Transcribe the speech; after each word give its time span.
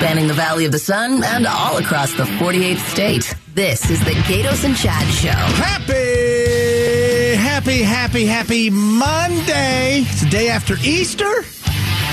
spanning 0.00 0.28
the 0.28 0.32
Valley 0.32 0.64
of 0.64 0.72
the 0.72 0.78
Sun 0.78 1.22
and 1.22 1.46
all 1.46 1.76
across 1.76 2.14
the 2.14 2.24
48th 2.24 2.78
state. 2.88 3.34
This 3.52 3.90
is 3.90 4.02
the 4.02 4.12
Gaydos 4.12 4.64
and 4.64 4.74
Chad 4.74 5.06
Show. 5.08 5.28
Happy, 5.28 7.36
happy, 7.36 7.82
happy, 7.82 8.24
happy 8.24 8.70
Monday. 8.70 10.06
It's 10.06 10.22
the 10.22 10.30
day 10.30 10.48
after 10.48 10.76
Easter. 10.82 11.30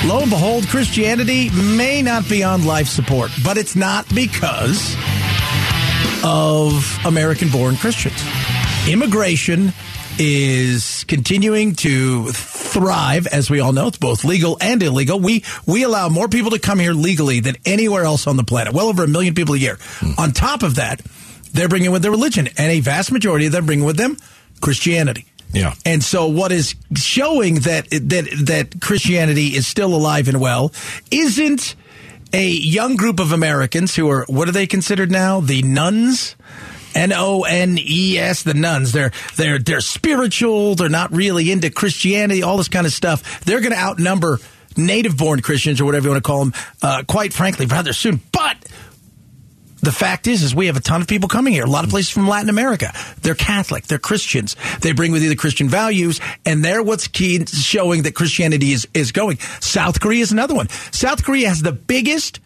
Lo 0.04 0.20
and 0.20 0.29
behold, 0.29 0.68
Christianity 0.68 1.50
may 1.50 2.02
not 2.02 2.28
be 2.28 2.44
on 2.44 2.65
life 2.65 2.90
support, 2.90 3.31
but 3.42 3.58
it's 3.58 3.78
not 3.78 4.06
because 4.13 4.94
of 6.26 6.99
American 7.06 7.47
born 7.47 7.78
Christians. 7.78 8.22
Immigration 8.90 9.72
is 10.19 11.06
continuing 11.06 11.74
to 11.76 12.33
thrive, 12.68 13.28
as 13.28 13.49
we 13.49 13.60
all 13.60 13.74
know. 13.74 13.88
It's 13.88 13.97
both 13.97 14.24
legal 14.24 14.58
and 14.62 14.81
illegal. 14.81 15.20
We 15.20 15.44
we 15.65 15.83
allow 15.83 16.09
more 16.09 16.27
people 16.27 16.52
to 16.52 16.59
come 16.59 16.80
here 16.80 16.94
legally 16.94 17.40
than 17.40 17.55
anywhere 17.66 18.04
else 18.04 18.27
on 18.27 18.38
the 18.38 18.44
planet. 18.44 18.74
Well 18.74 18.88
over 18.88 19.04
a 19.04 19.08
million 19.08 19.34
people 19.34 19.55
a 19.55 19.58
year. 19.58 19.76
Mm. 20.00 20.20
On 20.20 20.32
top 20.32 20.64
of 20.64 20.76
that, 20.76 21.02
they're 21.54 21.70
bringing 21.70 21.91
with 21.91 22.02
their 22.02 22.12
religion, 22.12 22.48
and 22.58 22.72
a 22.72 22.80
vast 22.80 23.12
majority 23.12 23.48
of 23.48 23.52
them 23.52 23.66
bring 23.66 23.84
with 23.84 23.98
them 23.98 24.18
Christianity. 24.62 25.26
Yeah. 25.54 25.74
And 25.86 26.04
so 26.04 26.27
what 26.27 26.52
is 26.52 26.76
showing 26.96 27.55
that 27.62 27.90
that 27.90 28.27
that 28.46 28.82
Christianity 28.82 29.55
is 29.55 29.66
still 29.66 29.96
alive 29.96 30.27
and 30.27 30.40
well 30.40 30.72
isn't 31.10 31.76
a 32.34 32.48
young 32.48 32.96
group 32.96 33.20
of 33.20 33.32
Americans 33.32 33.96
who 33.96 34.10
are 34.10 34.26
what 34.27 34.49
are 34.49 34.52
they 34.52 34.68
considered 34.68 35.12
now? 35.12 35.40
The 35.40 35.62
nones? 35.62 36.36
N 36.98 37.14
O 37.14 37.44
N 37.44 37.78
E 37.80 38.18
S, 38.18 38.42
the 38.42 38.56
nuns. 38.56 38.92
They're 38.92 39.12
they're 39.36 39.60
they're 39.60 39.82
spiritual. 39.82 40.74
They're 40.74 40.90
not 40.90 41.12
really 41.14 41.52
into 41.52 41.70
Christianity. 41.70 42.42
All 42.42 42.58
this 42.58 42.70
kind 42.70 42.88
of 42.88 42.92
stuff. 42.92 43.42
They're 43.46 43.60
going 43.60 43.72
to 43.72 43.78
outnumber 43.78 44.40
native 44.76 45.16
born 45.16 45.41
Christians 45.41 45.80
or 45.80 45.86
whatever 45.86 46.05
you 46.05 46.12
want 46.12 46.24
to 46.24 46.28
call 46.28 46.46
them. 46.46 46.54
Uh, 46.82 47.04
quite 47.08 47.34
frankly, 47.34 47.68
rather 47.68 47.94
soon. 47.94 48.20
But 48.32 48.58
the 49.82 49.91
fact 49.91 50.26
is, 50.26 50.41
is 50.41 50.55
we 50.55 50.66
have 50.66 50.76
a 50.76 50.82
ton 50.82 51.02
of 51.02 51.08
people 51.08 51.30
coming 51.30 51.54
here. 51.54 51.66
A 51.66 51.70
lot 51.70 51.84
of 51.84 51.91
places 51.91 52.10
from 52.10 52.27
Latin 52.27 52.49
America. 52.49 52.91
They're 53.21 53.36
Catholic. 53.36 53.86
They're 53.86 53.99
Christians. 53.99 54.55
They 54.82 54.91
bring 54.91 55.12
with 55.12 55.21
you 55.21 55.30
the 55.30 55.36
Christian 55.36 55.70
values, 55.70 56.20
and 56.46 56.66
they're 56.66 56.82
what's 56.82 57.08
key 57.08 57.46
showing 57.46 58.04
that 58.04 58.16
Christianity 58.16 58.74
is 58.74 58.88
is 58.96 59.12
going. 59.12 59.38
South 59.60 59.99
Korea 59.99 60.24
is 60.24 60.32
another 60.32 60.55
one. 60.55 60.68
South 60.91 61.24
Korea 61.24 61.49
has 61.49 61.62
the 61.62 61.74
biggest 61.74 62.40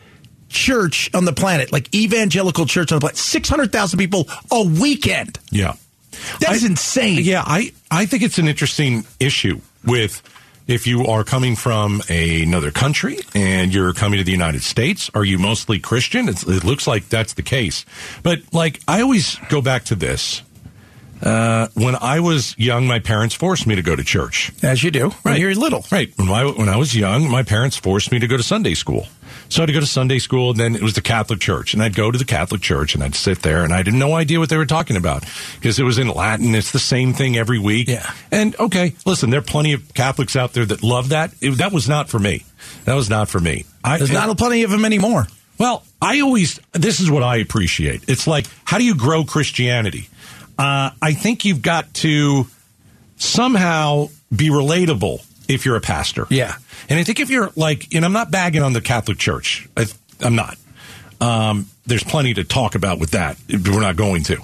church 0.52 1.09
on 1.13 1.25
the 1.25 1.33
planet, 1.33 1.71
like 1.71 1.94
evangelical 1.94 2.66
church 2.66 2.91
on 2.91 2.97
the 2.97 3.02
planet, 3.02 3.17
600,000 3.17 3.97
people 3.99 4.27
a 4.52 4.63
weekend. 4.63 5.39
Yeah. 5.52 5.75
That's 6.39 6.63
I, 6.63 6.67
insane. 6.67 7.19
Yeah, 7.23 7.44
I, 7.45 7.71
I 7.89 8.05
think 8.05 8.23
it's 8.23 8.38
an 8.38 8.47
interesting 8.47 9.05
issue 9.19 9.61
with 9.85 10.22
if 10.67 10.88
you 10.88 11.05
are 11.07 11.23
coming 11.23 11.55
from 11.55 12.02
a, 12.09 12.44
another 12.44 12.72
country 12.72 13.19
and 13.33 13.73
you're 13.73 13.94
coming 13.94 14.19
to 14.19 14.23
the 14.23 14.31
United 14.31 14.61
States, 14.61 15.09
are 15.13 15.23
you 15.23 15.38
mostly 15.38 15.79
Christian? 15.79 16.29
It's, 16.29 16.44
it 16.44 16.63
looks 16.63 16.88
like 16.88 17.09
that's 17.09 17.33
the 17.33 17.41
case. 17.41 17.85
But 18.23 18.39
like, 18.53 18.79
I 18.88 19.02
always 19.02 19.38
go 19.49 19.61
back 19.61 19.85
to 19.85 19.95
this. 19.95 20.44
Uh, 21.22 21.67
when 21.75 21.95
I 21.95 22.19
was 22.19 22.57
young, 22.57 22.88
my 22.88 22.99
parents 22.99 23.35
forced 23.35 23.67
me 23.67 23.75
to 23.75 23.83
go 23.83 23.95
to 23.95 24.03
church. 24.03 24.52
As 24.63 24.83
you 24.83 24.89
do, 24.89 25.11
right? 25.23 25.39
you're 25.39 25.53
little, 25.53 25.85
right? 25.91 26.11
When 26.17 26.29
I 26.29 26.45
when 26.45 26.67
I 26.67 26.77
was 26.77 26.95
young, 26.95 27.29
my 27.29 27.44
parents 27.44 27.77
forced 27.77 28.11
me 28.11 28.17
to 28.17 28.27
go 28.27 28.38
to 28.38 28.44
Sunday 28.44 28.73
school. 28.73 29.05
So 29.52 29.59
I 29.59 29.61
had 29.63 29.67
to 29.67 29.73
go 29.73 29.81
to 29.81 29.85
Sunday 29.85 30.19
school, 30.19 30.52
and 30.52 30.59
then 30.59 30.75
it 30.75 30.81
was 30.81 30.94
the 30.94 31.02
Catholic 31.02 31.41
Church, 31.41 31.73
and 31.73 31.83
I'd 31.83 31.94
go 31.94 32.09
to 32.09 32.17
the 32.17 32.23
Catholic 32.23 32.61
Church, 32.61 32.95
and 32.95 33.03
I'd 33.03 33.16
sit 33.16 33.41
there, 33.41 33.66
and 33.66 33.73
I 33.73 33.77
had 33.83 33.94
no 33.94 34.13
idea 34.16 34.39
what 34.39 34.47
they 34.47 34.55
were 34.55 34.66
talking 34.66 34.95
about 34.95 35.25
because 35.55 35.77
it 35.77 35.83
was 35.83 35.97
in 35.97 36.07
Latin. 36.07 36.55
It's 36.55 36.71
the 36.71 36.80
same 36.80 37.11
thing 37.11 37.35
every 37.35 37.59
week. 37.59 37.89
Yeah. 37.89 38.09
And 38.31 38.57
okay, 38.57 38.94
listen, 39.05 39.29
there 39.29 39.41
are 39.41 39.44
plenty 39.44 39.73
of 39.73 39.94
Catholics 39.94 40.38
out 40.38 40.53
there 40.53 40.63
that 40.63 40.83
love 40.83 41.09
that. 41.09 41.33
It, 41.41 41.57
that 41.57 41.73
was 41.73 41.89
not 41.89 42.07
for 42.07 42.17
me. 42.17 42.45
That 42.85 42.94
was 42.94 43.09
not 43.09 43.27
for 43.27 43.41
me. 43.41 43.66
I, 43.83 43.97
There's 43.97 44.13
not 44.13 44.38
plenty 44.38 44.63
of 44.63 44.72
them 44.72 44.85
anymore. 44.85 45.27
Well, 45.57 45.83
I 46.02 46.22
always 46.22 46.61
this 46.72 47.02
is 47.02 47.11
what 47.11 47.22
I 47.22 47.35
appreciate. 47.35 48.07
It's 48.07 48.27
like 48.27 48.47
how 48.63 48.77
do 48.77 48.85
you 48.85 48.95
grow 48.95 49.25
Christianity? 49.25 50.07
Uh, 50.57 50.91
I 51.02 51.11
think 51.13 51.44
you've 51.44 51.61
got 51.61 51.94
to 51.95 52.47
somehow 53.17 54.07
be 54.34 54.50
relatable 54.50 55.25
if 55.53 55.66
you're 55.66 55.75
a 55.75 55.81
pastor. 55.81 56.28
Yeah. 56.29 56.56
And 56.89 57.00
I 57.00 57.03
think 57.03 57.19
if 57.19 57.29
you're 57.29 57.51
like, 57.56 57.94
and 57.94 58.06
I'm 58.06 58.13
not 58.13 58.31
bagging 58.31 58.63
on 58.63 58.73
the 58.73 58.81
Catholic 58.81 59.17
Church, 59.17 59.67
I, 59.75 59.85
am 60.22 60.35
not. 60.35 60.57
Um, 61.19 61.67
there's 61.85 62.03
plenty 62.03 62.34
to 62.35 62.44
talk 62.44 62.75
about 62.75 63.00
with 63.00 63.12
that. 63.12 63.38
We're 63.50 63.81
not 63.81 63.95
going 63.95 64.23
to. 64.23 64.38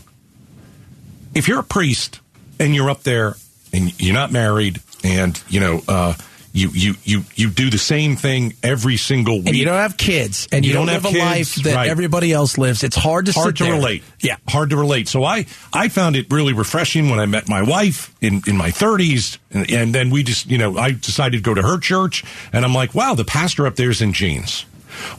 If 1.34 1.48
you're 1.48 1.60
a 1.60 1.64
priest 1.64 2.20
and 2.60 2.76
you're 2.76 2.90
up 2.90 3.04
there 3.04 3.36
and 3.74 4.00
you're 4.00 4.14
not 4.14 4.32
married 4.32 4.82
and, 5.04 5.42
you 5.48 5.60
know, 5.60 5.82
uh, 5.88 6.14
you 6.58 6.70
you 6.72 6.96
you 7.04 7.24
you 7.36 7.50
do 7.50 7.70
the 7.70 7.78
same 7.78 8.16
thing 8.16 8.54
every 8.64 8.98
single 8.98 9.38
week. 9.38 9.48
And 9.48 9.56
you 9.56 9.66
don't 9.66 9.76
have 9.76 9.98
kids, 9.98 10.48
and 10.52 10.66
you, 10.66 10.70
you 10.70 10.74
don't, 10.74 10.88
don't, 10.88 11.04
live 11.04 11.14
a 11.14 11.20
life 11.20 11.56
that 11.56 11.76
right. 11.76 11.90
everybody 11.90 12.34
else 12.34 12.58
lives. 12.58 12.84
It's 12.84 12.96
hard 12.96 13.28
to 13.28 13.32
hard 13.32 13.58
to 13.58 13.64
there. 13.64 13.74
relate. 13.74 14.04
Yeah, 14.20 14.38
hard 14.48 14.72
to 14.72 14.78
relate. 14.78 15.08
So 15.08 15.24
I 15.24 15.46
I 15.72 15.90
found 15.90 16.16
it 16.16 16.28
really 16.32 16.54
refreshing 16.54 17.10
when 17.10 17.20
I 17.20 17.26
met 17.26 17.48
my 17.48 17.62
wife 17.62 18.14
in 18.22 18.42
in 18.48 18.58
my 18.58 18.70
30s, 18.70 19.38
and, 19.52 19.70
and 19.72 19.96
then 19.96 20.10
we 20.10 20.24
just 20.24 20.50
you 20.50 20.58
know 20.58 20.78
I 20.78 20.92
decided 20.92 21.38
to 21.38 21.44
go 21.44 21.54
to 21.54 21.62
her 21.62 21.80
church, 21.80 22.24
and 22.52 22.66
I'm 22.66 22.74
like, 22.74 22.96
wow, 22.96 23.14
the 23.14 23.26
pastor 23.26 23.68
up 23.68 23.76
there 23.76 23.90
is 23.90 24.02
in 24.02 24.14
jeans. 24.14 24.66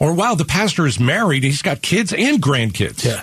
Or 0.00 0.12
wow, 0.12 0.34
the 0.34 0.44
pastor 0.44 0.86
is 0.86 0.98
married. 0.98 1.44
He's 1.44 1.62
got 1.62 1.82
kids 1.82 2.12
and 2.12 2.42
grandkids. 2.42 3.04
Yeah. 3.04 3.22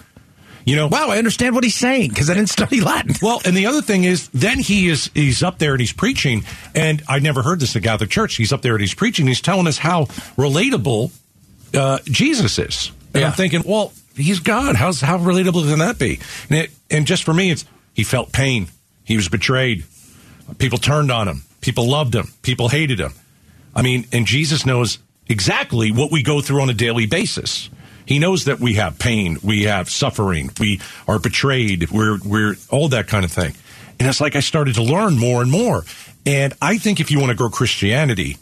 You 0.66 0.76
know, 0.76 0.88
wow, 0.88 1.10
I 1.10 1.20
understand 1.20 1.54
what 1.54 1.64
he's 1.64 1.76
saying 1.76 2.10
because 2.10 2.30
I 2.30 2.34
didn't 2.34 2.50
study 2.50 2.82
Latin. 2.82 3.16
Well, 3.22 3.42
and 3.46 3.56
the 3.56 3.68
other 3.68 3.82
thing 3.82 4.04
is, 4.04 4.28
then 4.30 4.60
he 4.60 4.90
is 4.90 5.10
he's 5.14 5.42
up 5.42 5.60
there 5.60 5.72
and 5.72 5.80
he's 5.80 5.94
preaching, 5.94 6.44
and 6.74 7.02
I 7.08 7.20
never 7.20 7.44
heard 7.44 7.60
this 7.60 7.76
in 7.76 7.84
Catholic 7.84 8.10
Church. 8.10 8.36
He's 8.36 8.52
up 8.52 8.62
there 8.62 8.74
and 8.74 8.82
he's 8.82 8.94
preaching. 8.94 9.28
He's 9.28 9.42
telling 9.42 9.68
us 9.68 9.78
how 9.78 10.06
relatable 10.38 11.12
uh, 11.74 12.00
Jesus 12.06 12.58
is, 12.60 12.92
and 13.14 13.22
yeah. 13.22 13.28
I'm 13.28 13.34
thinking, 13.34 13.64
well, 13.66 13.94
he's 14.16 14.40
God. 14.40 14.76
How's 14.76 15.02
how 15.02 15.18
relatable 15.18 15.70
can 15.70 15.80
that 15.80 16.00
be? 16.00 16.20
And, 16.50 16.60
it, 16.60 16.72
and 16.90 17.06
just 17.06 17.24
for 17.24 17.34
me, 17.34 17.52
it's 17.52 17.66
he 17.94 18.04
felt 18.04 18.32
pain. 18.32 18.68
He 19.04 19.16
was 19.16 19.30
betrayed. 19.30 19.86
People 20.58 20.80
turned 20.80 21.12
on 21.12 21.28
him. 21.28 21.44
People 21.62 21.88
loved 21.88 22.14
him. 22.14 22.28
People 22.42 22.70
hated 22.70 23.00
him. 23.00 23.14
I 23.76 23.82
mean, 23.82 24.06
and 24.12 24.26
Jesus 24.26 24.66
knows 24.66 25.00
exactly 25.28 25.92
what 25.92 26.12
we 26.12 26.24
go 26.24 26.42
through 26.42 26.62
on 26.62 26.70
a 26.70 26.74
daily 26.74 27.06
basis. 27.06 27.70
He 28.06 28.20
knows 28.20 28.46
that 28.46 28.60
we 28.60 28.76
have 28.76 29.00
pain, 29.00 29.38
we 29.44 29.64
have 29.64 29.90
suffering, 29.90 30.52
we 30.60 30.80
are 31.08 31.20
betrayed, 31.20 31.90
we're 31.90 32.20
we're 32.24 32.56
all 32.70 32.90
that 32.90 33.08
kind 33.08 33.26
of 33.26 33.32
thing. 33.32 33.56
And 34.00 34.08
it's 34.08 34.22
like 34.22 34.36
I 34.36 34.42
started 34.42 34.76
to 34.76 34.84
learn 34.84 35.18
more 35.18 35.42
and 35.42 35.50
more. 35.50 35.84
And 36.26 36.54
I 36.62 36.78
think 36.78 37.00
if 37.00 37.12
you 37.12 37.20
want 37.20 37.30
to 37.30 37.36
grow 37.36 37.50
Christianity, 37.50 38.38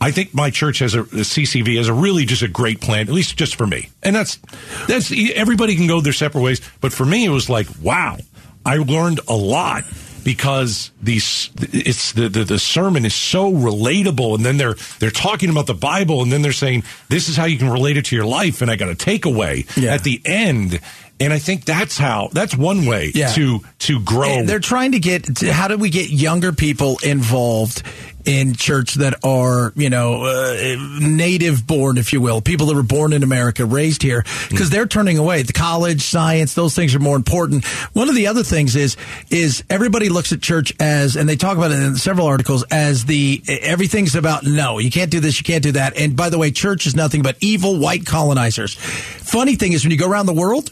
I 0.00 0.10
think 0.10 0.34
my 0.34 0.50
church 0.50 0.80
has 0.80 0.94
a, 0.94 1.00
a 1.00 1.24
CCV 1.24 1.76
has 1.78 1.88
a 1.88 1.94
really 1.94 2.26
just 2.26 2.42
a 2.42 2.48
great 2.48 2.80
plan, 2.80 3.08
at 3.08 3.14
least 3.14 3.36
just 3.36 3.56
for 3.56 3.66
me. 3.66 3.90
And 4.02 4.14
that's 4.14 4.36
that's 4.86 5.12
everybody 5.34 5.76
can 5.76 5.86
go 5.86 6.00
their 6.00 6.12
separate 6.12 6.42
ways, 6.42 6.60
but 6.80 6.92
for 6.92 7.06
me 7.06 7.24
it 7.24 7.30
was 7.30 7.48
like, 7.48 7.66
wow, 7.80 8.18
I 8.66 8.76
learned 8.76 9.20
a 9.28 9.34
lot 9.34 9.84
because 10.24 10.90
these 11.02 11.50
it's 11.60 12.12
the, 12.12 12.28
the, 12.28 12.44
the 12.44 12.58
sermon 12.58 13.04
is 13.04 13.14
so 13.14 13.52
relatable 13.52 14.34
and 14.34 14.44
then 14.44 14.56
they're 14.56 14.74
they're 14.98 15.10
talking 15.10 15.50
about 15.50 15.66
the 15.66 15.74
bible 15.74 16.22
and 16.22 16.32
then 16.32 16.42
they're 16.42 16.52
saying 16.52 16.82
this 17.08 17.28
is 17.28 17.36
how 17.36 17.44
you 17.44 17.58
can 17.58 17.70
relate 17.70 17.96
it 17.96 18.06
to 18.06 18.16
your 18.16 18.24
life 18.24 18.62
and 18.62 18.70
i 18.70 18.76
got 18.76 18.88
a 18.88 18.94
takeaway 18.94 19.64
yeah. 19.76 19.94
at 19.94 20.02
the 20.02 20.20
end 20.24 20.80
and 21.20 21.32
I 21.32 21.38
think 21.38 21.64
that's 21.64 21.96
how 21.96 22.28
that's 22.32 22.56
one 22.56 22.86
way 22.86 23.12
yeah. 23.14 23.28
to 23.34 23.60
to 23.80 24.00
grow. 24.00 24.28
And 24.28 24.48
they're 24.48 24.58
trying 24.58 24.92
to 24.92 24.98
get 24.98 25.36
to, 25.36 25.52
how 25.52 25.68
do 25.68 25.78
we 25.78 25.88
get 25.88 26.10
younger 26.10 26.52
people 26.52 26.98
involved 27.04 27.82
in 28.24 28.54
church 28.54 28.94
that 28.94 29.24
are, 29.24 29.72
you 29.76 29.90
know, 29.90 30.24
uh, 30.24 30.76
native 31.00 31.66
born, 31.66 31.98
if 31.98 32.12
you 32.12 32.20
will, 32.20 32.40
people 32.40 32.66
that 32.66 32.74
were 32.74 32.82
born 32.82 33.12
in 33.12 33.22
America, 33.22 33.64
raised 33.64 34.02
here, 34.02 34.24
because 34.50 34.70
they're 34.70 34.86
turning 34.86 35.18
away. 35.18 35.42
The 35.42 35.52
college, 35.52 36.02
science, 36.02 36.54
those 36.54 36.74
things 36.74 36.94
are 36.94 36.98
more 36.98 37.16
important. 37.16 37.64
One 37.92 38.08
of 38.08 38.14
the 38.14 38.26
other 38.26 38.42
things 38.42 38.76
is, 38.76 38.96
is 39.30 39.64
everybody 39.68 40.08
looks 40.08 40.32
at 40.32 40.40
church 40.40 40.72
as, 40.80 41.16
and 41.16 41.28
they 41.28 41.36
talk 41.36 41.56
about 41.56 41.70
it 41.70 41.80
in 41.80 41.96
several 41.96 42.26
articles, 42.26 42.64
as 42.70 43.04
the, 43.04 43.42
everything's 43.48 44.14
about 44.14 44.44
no, 44.44 44.78
you 44.78 44.90
can't 44.90 45.10
do 45.10 45.20
this, 45.20 45.38
you 45.38 45.44
can't 45.44 45.62
do 45.62 45.72
that. 45.72 45.96
And 45.96 46.16
by 46.16 46.30
the 46.30 46.38
way, 46.38 46.50
church 46.50 46.86
is 46.86 46.94
nothing 46.94 47.22
but 47.22 47.36
evil 47.40 47.78
white 47.78 48.06
colonizers. 48.06 48.74
Funny 48.74 49.56
thing 49.56 49.72
is 49.72 49.84
when 49.84 49.90
you 49.90 49.98
go 49.98 50.08
around 50.08 50.26
the 50.26 50.34
world, 50.34 50.70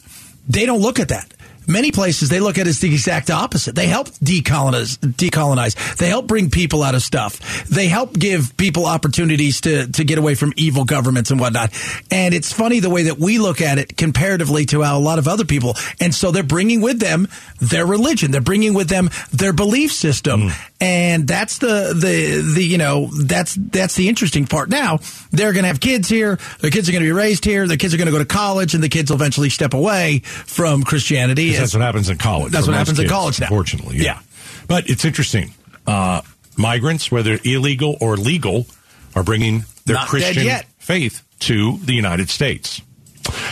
they 0.48 0.66
don't 0.66 0.81
look 0.81 0.98
at 0.98 1.08
that. 1.08 1.32
Many 1.67 1.93
places 1.93 2.29
they 2.29 2.41
look 2.41 2.59
at 2.59 2.67
it 2.67 2.70
as 2.70 2.81
the 2.81 2.93
exact 2.93 3.31
opposite. 3.31 3.75
They 3.75 3.87
help 3.87 4.09
decolonize, 4.09 4.99
decolonize. 4.99 5.97
They 5.97 6.09
help 6.09 6.26
bring 6.26 6.50
people 6.50 6.82
out 6.82 6.94
of 6.94 7.03
stuff. 7.03 7.67
They 7.69 7.88
help 7.88 8.12
give 8.12 8.56
people 8.56 8.87
opportunities 8.87 9.61
to, 9.62 9.87
to 9.93 10.05
get 10.05 10.19
away 10.19 10.35
from 10.35 10.53
evil 10.56 10.85
governments 10.85 11.31
and 11.31 11.38
whatnot. 11.38 11.73
And 12.11 12.35
it's 12.35 12.53
funny 12.53 12.81
the 12.81 12.91
way 12.91 13.05
that 13.05 13.19
we 13.19 13.38
look 13.38 13.61
at 13.61 13.79
it 13.79 13.97
comparatively 13.97 14.67
to 14.67 14.82
how 14.82 14.99
a 14.99 15.00
lot 15.00 15.19
of 15.19 15.29
other 15.29 15.44
people. 15.44 15.75
And 16.00 16.14
so 16.14 16.31
they're 16.31 16.43
bringing 16.43 16.81
with 16.81 16.99
them 16.99 17.29
their 17.61 17.87
religion. 17.87 18.31
They're 18.31 18.41
bringing 18.41 18.75
with 18.75 18.88
them 18.88 19.11
their 19.32 19.53
belief 19.53 19.93
system. 19.93 20.49
Mm. 20.49 20.69
And 20.81 21.29
that's 21.29 21.58
the, 21.58 21.94
the, 21.94 22.53
the, 22.55 22.65
you 22.65 22.79
know, 22.79 23.06
that's, 23.06 23.55
that's 23.55 23.94
the 23.94 24.08
interesting 24.08 24.47
part. 24.47 24.69
Now 24.69 24.99
they're 25.31 25.53
going 25.53 25.62
to 25.62 25.69
have 25.69 25.81
kids 25.81 26.08
here. 26.08 26.38
Their 26.61 26.70
kids 26.70 26.88
are 26.88 26.93
going 26.93 27.05
to 27.05 27.08
be 27.08 27.12
raised 27.12 27.44
here. 27.44 27.69
Their 27.69 27.76
kids 27.76 27.94
are 27.94 27.99
going 27.99 28.06
to 28.06 28.12
go 28.12 28.19
to 28.19 28.25
college 28.25 28.75
and 28.75 28.82
the 28.82 28.88
kids 28.88 29.11
will 29.11 29.17
eventually 29.17 29.49
step 29.49 29.75
away 29.75 30.19
from 30.20 30.82
Christianity 30.82 31.51
that's 31.58 31.75
what 31.75 31.82
happens 31.82 32.08
in 32.08 32.19
college. 32.19 32.52
That's 32.52 32.66
what 32.66 32.76
happens 32.76 32.99
kids, 32.99 33.10
in 33.10 33.16
college 33.16 33.40
now. 33.40 33.46
Unfortunately, 33.46 33.96
yeah. 33.96 34.04
yeah. 34.04 34.20
But 34.69 34.88
it's 34.88 35.04
interesting. 35.04 35.52
Uh, 35.87 36.22
migrants, 36.56 37.10
whether 37.10 37.38
illegal 37.44 37.96
or 38.00 38.16
legal, 38.16 38.66
are 39.14 39.22
bringing 39.22 39.64
their 39.84 39.96
Not 39.96 40.08
Christian 40.08 40.60
faith 40.78 41.22
to 41.40 41.78
the 41.78 41.94
United 41.94 42.31
States. 42.31 42.82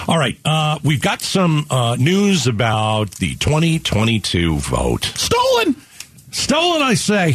All 0.08 0.18
right, 0.18 0.36
uh, 0.44 0.78
we've 0.82 1.00
got 1.00 1.22
some 1.22 1.66
uh, 1.70 1.96
news 1.98 2.46
about 2.46 3.12
the 3.12 3.34
2022 3.36 4.56
vote. 4.58 5.04
Stolen. 5.04 5.76
Stolen, 6.30 6.82
I 6.82 6.94
say. 6.94 7.34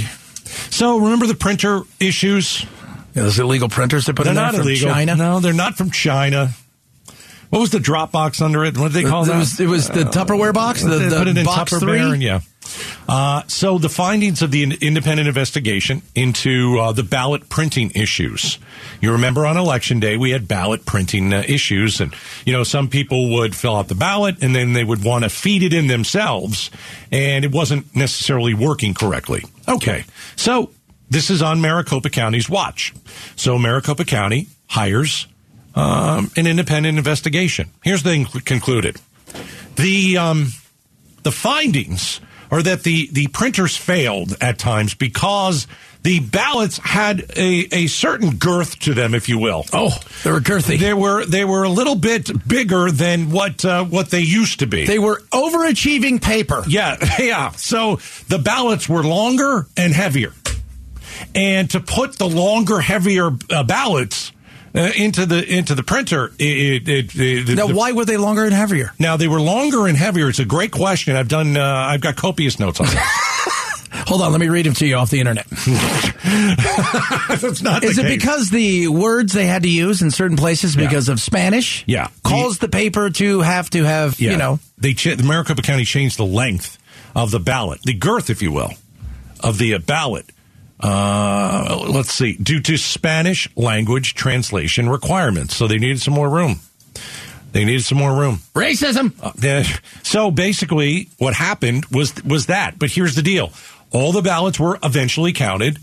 So 0.69 0.97
remember 0.99 1.27
the 1.27 1.35
printer 1.35 1.81
issues? 1.99 2.65
Yeah, 3.13 3.23
those 3.23 3.39
illegal 3.39 3.69
printers 3.69 4.05
they 4.05 4.13
put 4.13 4.23
They're 4.23 4.31
in 4.31 4.35
there 4.35 4.45
not 4.45 4.55
from 4.55 4.63
illegal. 4.63 4.91
China. 4.91 5.15
No, 5.15 5.39
they're 5.39 5.53
not 5.53 5.77
from 5.77 5.91
China. 5.91 6.49
What 7.55 7.61
was 7.61 7.69
the 7.69 7.79
drop 7.79 8.11
box 8.11 8.41
under 8.41 8.65
it? 8.65 8.77
What 8.77 8.91
did 8.91 9.05
they 9.05 9.09
call 9.09 9.23
it 9.23 9.27
that? 9.27 9.37
was, 9.37 9.57
it 9.61 9.67
was 9.67 9.87
the 9.87 10.03
Tupperware 10.03 10.53
box, 10.53 10.83
the, 10.83 10.89
the 10.89 11.15
put 11.15 11.29
it 11.29 11.37
in 11.37 11.45
box 11.45 11.71
Tupperware, 11.71 11.79
three. 11.79 11.99
and 12.01 12.21
yeah. 12.21 12.41
Uh, 13.07 13.43
so 13.47 13.77
the 13.77 13.87
findings 13.87 14.41
of 14.41 14.51
the 14.51 14.63
independent 14.81 15.29
investigation 15.29 16.01
into 16.15 16.77
uh, 16.77 16.91
the 16.91 17.01
ballot 17.01 17.47
printing 17.47 17.91
issues. 17.91 18.59
You 18.99 19.13
remember 19.13 19.45
on 19.45 19.55
election 19.55 20.01
day 20.01 20.17
we 20.17 20.31
had 20.31 20.49
ballot 20.49 20.85
printing 20.85 21.31
uh, 21.31 21.45
issues, 21.47 22.01
and 22.01 22.13
you 22.45 22.51
know 22.51 22.65
some 22.65 22.89
people 22.89 23.31
would 23.35 23.55
fill 23.55 23.77
out 23.77 23.87
the 23.87 23.95
ballot 23.95 24.43
and 24.43 24.53
then 24.53 24.73
they 24.73 24.83
would 24.83 25.05
want 25.05 25.23
to 25.23 25.29
feed 25.29 25.63
it 25.63 25.71
in 25.71 25.87
themselves, 25.87 26.69
and 27.09 27.45
it 27.45 27.53
wasn't 27.53 27.95
necessarily 27.95 28.53
working 28.53 28.93
correctly. 28.93 29.45
Okay, 29.65 30.03
so 30.35 30.71
this 31.09 31.29
is 31.29 31.41
on 31.41 31.61
Maricopa 31.61 32.09
County's 32.09 32.49
watch. 32.49 32.93
So 33.37 33.57
Maricopa 33.57 34.03
County 34.03 34.49
hires 34.67 35.27
um, 35.75 36.31
an 36.35 36.47
independent 36.47 36.97
investigation. 36.97 37.69
Here's 37.83 38.03
the 38.03 38.11
inc- 38.11 38.45
concluded: 38.45 38.99
the 39.75 40.17
um, 40.17 40.47
the 41.23 41.31
findings 41.31 42.21
are 42.51 42.61
that 42.61 42.83
the 42.83 43.09
the 43.11 43.27
printers 43.27 43.75
failed 43.75 44.35
at 44.41 44.57
times 44.57 44.93
because 44.93 45.67
the 46.05 46.19
ballots 46.19 46.77
had 46.77 47.31
a, 47.35 47.67
a 47.71 47.87
certain 47.87 48.35
girth 48.35 48.77
to 48.81 48.93
them, 48.93 49.15
if 49.15 49.27
you 49.27 49.39
will. 49.39 49.65
Oh, 49.73 49.97
they 50.23 50.31
were 50.31 50.39
girthy. 50.39 50.77
They 50.79 50.93
were 50.93 51.25
they 51.25 51.43
were 51.43 51.63
a 51.63 51.69
little 51.69 51.95
bit 51.95 52.47
bigger 52.47 52.91
than 52.91 53.31
what 53.31 53.65
uh, 53.65 53.83
what 53.85 54.11
they 54.11 54.19
used 54.19 54.59
to 54.59 54.67
be. 54.67 54.85
They 54.85 54.99
were 54.99 55.21
overachieving 55.31 56.21
paper. 56.21 56.63
Yeah, 56.67 56.97
yeah. 57.19 57.51
So 57.51 57.95
the 58.27 58.37
ballots 58.37 58.87
were 58.87 59.03
longer 59.03 59.65
and 59.75 59.93
heavier. 59.93 60.33
And 61.33 61.69
to 61.71 61.79
put 61.79 62.17
the 62.17 62.27
longer, 62.27 62.79
heavier 62.79 63.31
uh, 63.49 63.63
ballots 63.63 64.31
uh, 64.75 64.91
into 64.95 65.25
the 65.25 65.43
into 65.47 65.75
the 65.75 65.83
printer, 65.83 66.31
it, 66.39 66.87
it, 66.87 67.09
it, 67.15 67.55
Now, 67.55 67.67
the- 67.67 67.75
why 67.75 67.91
were 67.93 68.05
they 68.05 68.17
longer 68.17 68.43
and 68.43 68.53
heavier? 68.53 68.91
now 68.99 69.17
they 69.17 69.27
were 69.27 69.41
longer 69.41 69.87
and 69.87 69.97
heavier. 69.97 70.29
It's 70.29 70.39
a 70.39 70.45
great 70.45 70.71
question. 70.71 71.15
I've 71.15 71.27
done. 71.29 71.55
Uh, 71.57 71.63
I've 71.63 72.01
got 72.01 72.15
copious 72.15 72.59
notes 72.59 72.79
on 72.79 72.87
that. 72.87 73.31
Hold 74.07 74.21
on, 74.21 74.31
let 74.33 74.41
me 74.41 74.49
read 74.49 74.65
them 74.65 74.73
to 74.75 74.85
you 74.85 74.97
off 74.97 75.09
the 75.09 75.19
internet. 75.21 75.45
That's 77.39 77.61
not. 77.61 77.83
Is 77.83 77.97
it 77.97 78.03
case. 78.03 78.15
because 78.17 78.49
the 78.49 78.87
words 78.89 79.33
they 79.33 79.45
had 79.45 79.63
to 79.63 79.69
use 79.69 80.01
in 80.01 80.11
certain 80.11 80.37
places 80.37 80.75
Yeah. 80.75 80.85
because 80.87 81.09
of 81.09 81.19
Spanish? 81.19 81.83
Yeah. 81.87 82.09
Caused 82.23 82.61
the 82.61 82.67
paper 82.69 83.09
to 83.09 83.41
have 83.41 83.69
to 83.71 83.83
have, 83.83 84.19
Yeah. 84.19 84.31
you 84.31 84.37
know, 84.37 84.59
they 84.77 84.93
ch- 84.93 85.15
the 85.15 85.23
Maricopa 85.23 85.61
County 85.61 85.85
changed 85.85 86.17
the 86.17 86.25
length 86.25 86.77
of 87.15 87.31
the 87.31 87.39
ballot, 87.39 87.79
the 87.83 87.93
girth, 87.93 88.29
if 88.29 88.41
you 88.41 88.51
will, 88.51 88.71
of 89.39 89.57
the 89.57 89.73
uh, 89.75 89.79
ballot. 89.79 90.25
Uh, 90.79 91.85
let's 91.87 92.13
see, 92.13 92.33
due 92.33 92.59
to 92.61 92.77
Spanish 92.77 93.47
language 93.55 94.13
translation 94.13 94.89
requirements, 94.89 95.55
so 95.55 95.67
they 95.67 95.77
needed 95.77 96.01
some 96.01 96.13
more 96.13 96.29
room. 96.29 96.59
They 97.53 97.63
needed 97.63 97.85
some 97.85 97.97
more 97.97 98.13
room. 98.13 98.39
racism. 98.53 99.13
Uh, 99.21 99.31
yeah. 99.41 99.63
so 100.03 100.29
basically, 100.29 101.07
what 101.17 101.33
happened 101.33 101.85
was 101.85 102.13
was 102.25 102.47
that. 102.47 102.77
But 102.77 102.91
here's 102.91 103.15
the 103.15 103.21
deal: 103.21 103.53
all 103.91 104.11
the 104.11 104.21
ballots 104.21 104.59
were 104.59 104.77
eventually 104.83 105.31
counted. 105.31 105.79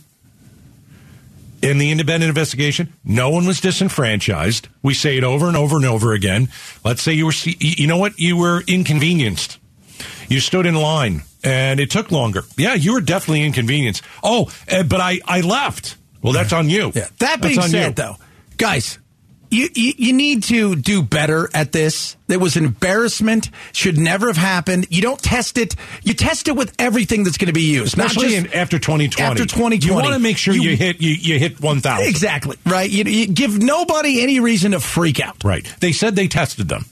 In 1.63 1.79
the 1.79 1.93
independent 1.93 2.29
investigation, 2.29 2.93
no 3.05 3.31
one 3.31 3.47
was 3.47 3.61
disenfranchised. 3.61 4.67
We 4.83 4.95
say 4.95 5.17
it 5.17 5.23
over 5.23 5.47
and 5.47 5.57
over 5.57 5.77
and 5.77 5.85
over 5.87 6.13
again. 6.13 6.49
Let's 6.85 7.03
say 7.03 7.13
you 7.13 7.27
were, 7.27 7.33
you 7.45 7.87
know 7.87 7.99
what, 7.99 8.19
you 8.19 8.37
were 8.37 8.65
inconvenienced. 8.67 9.61
You 10.29 10.41
stood 10.41 10.67
in 10.67 10.75
line 10.75 11.23
and 11.45 11.81
it 11.81 11.91
took 11.91 12.11
longer. 12.11 12.43
Yeah, 12.57 12.75
you 12.75 12.95
were 12.95 13.01
definitely 13.01 13.43
inconvenienced. 13.45 14.03
Oh, 14.23 14.51
uh, 14.71 14.83
but 14.83 15.01
I, 15.01 15.21
I 15.25 15.41
left. 15.41 15.97
Well, 16.23 16.33
that's 16.33 16.53
on 16.53 16.69
you. 16.69 16.93
Yeah. 16.95 17.09
That 17.19 17.41
That's 17.41 17.41
being 17.47 17.59
on 17.59 17.69
said, 17.69 17.87
you. 17.89 17.93
though, 17.95 18.17
guys, 18.57 18.99
you, 19.51 19.69
you 19.75 19.93
you 19.99 20.13
need 20.15 20.45
to 20.45 20.77
do 20.77 21.03
better 21.03 21.51
at 21.53 21.73
this. 21.73 22.17
There 22.27 22.39
was 22.39 22.57
an 22.57 22.65
embarrassment. 22.65 23.51
Should 23.73 23.99
never 23.99 24.29
have 24.29 24.37
happened. 24.39 24.87
You 24.89 25.03
don't 25.03 25.21
test 25.23 25.59
it. 25.59 25.75
You 26.05 26.15
test 26.15 26.49
it 26.49 26.57
with 26.57 26.75
everything 26.79 27.25
that's 27.25 27.37
going 27.37 27.49
to 27.49 27.53
be 27.53 27.71
used, 27.71 27.99
not 27.99 28.07
especially 28.07 28.31
just 28.37 28.47
in, 28.47 28.53
after 28.55 28.79
2020. 28.79 29.31
after 29.31 29.45
2020. 29.45 29.87
you 29.87 29.93
want 29.95 30.07
to 30.15 30.19
make 30.21 30.39
sure 30.39 30.55
you, 30.55 30.71
You- 30.71 30.77
hit 30.77 31.03
you, 31.03 31.11
you 31.11 31.39
hit 31.39 31.61
1,000. 31.61 32.07
exactly 32.09 32.57
right. 32.65 32.89
You, 32.89 33.05
you 33.05 33.27
give 33.27 33.59
nobody 33.59 34.23
any 34.23 34.41
reason 34.41 34.73
to 34.73 34.81
freak 34.81 35.21
out. 35.21 35.45
Right. 35.45 35.67
They 35.81 35.93
said 35.93 36.17
they 36.17 36.29
tested 36.29 36.69
them, 36.69 36.87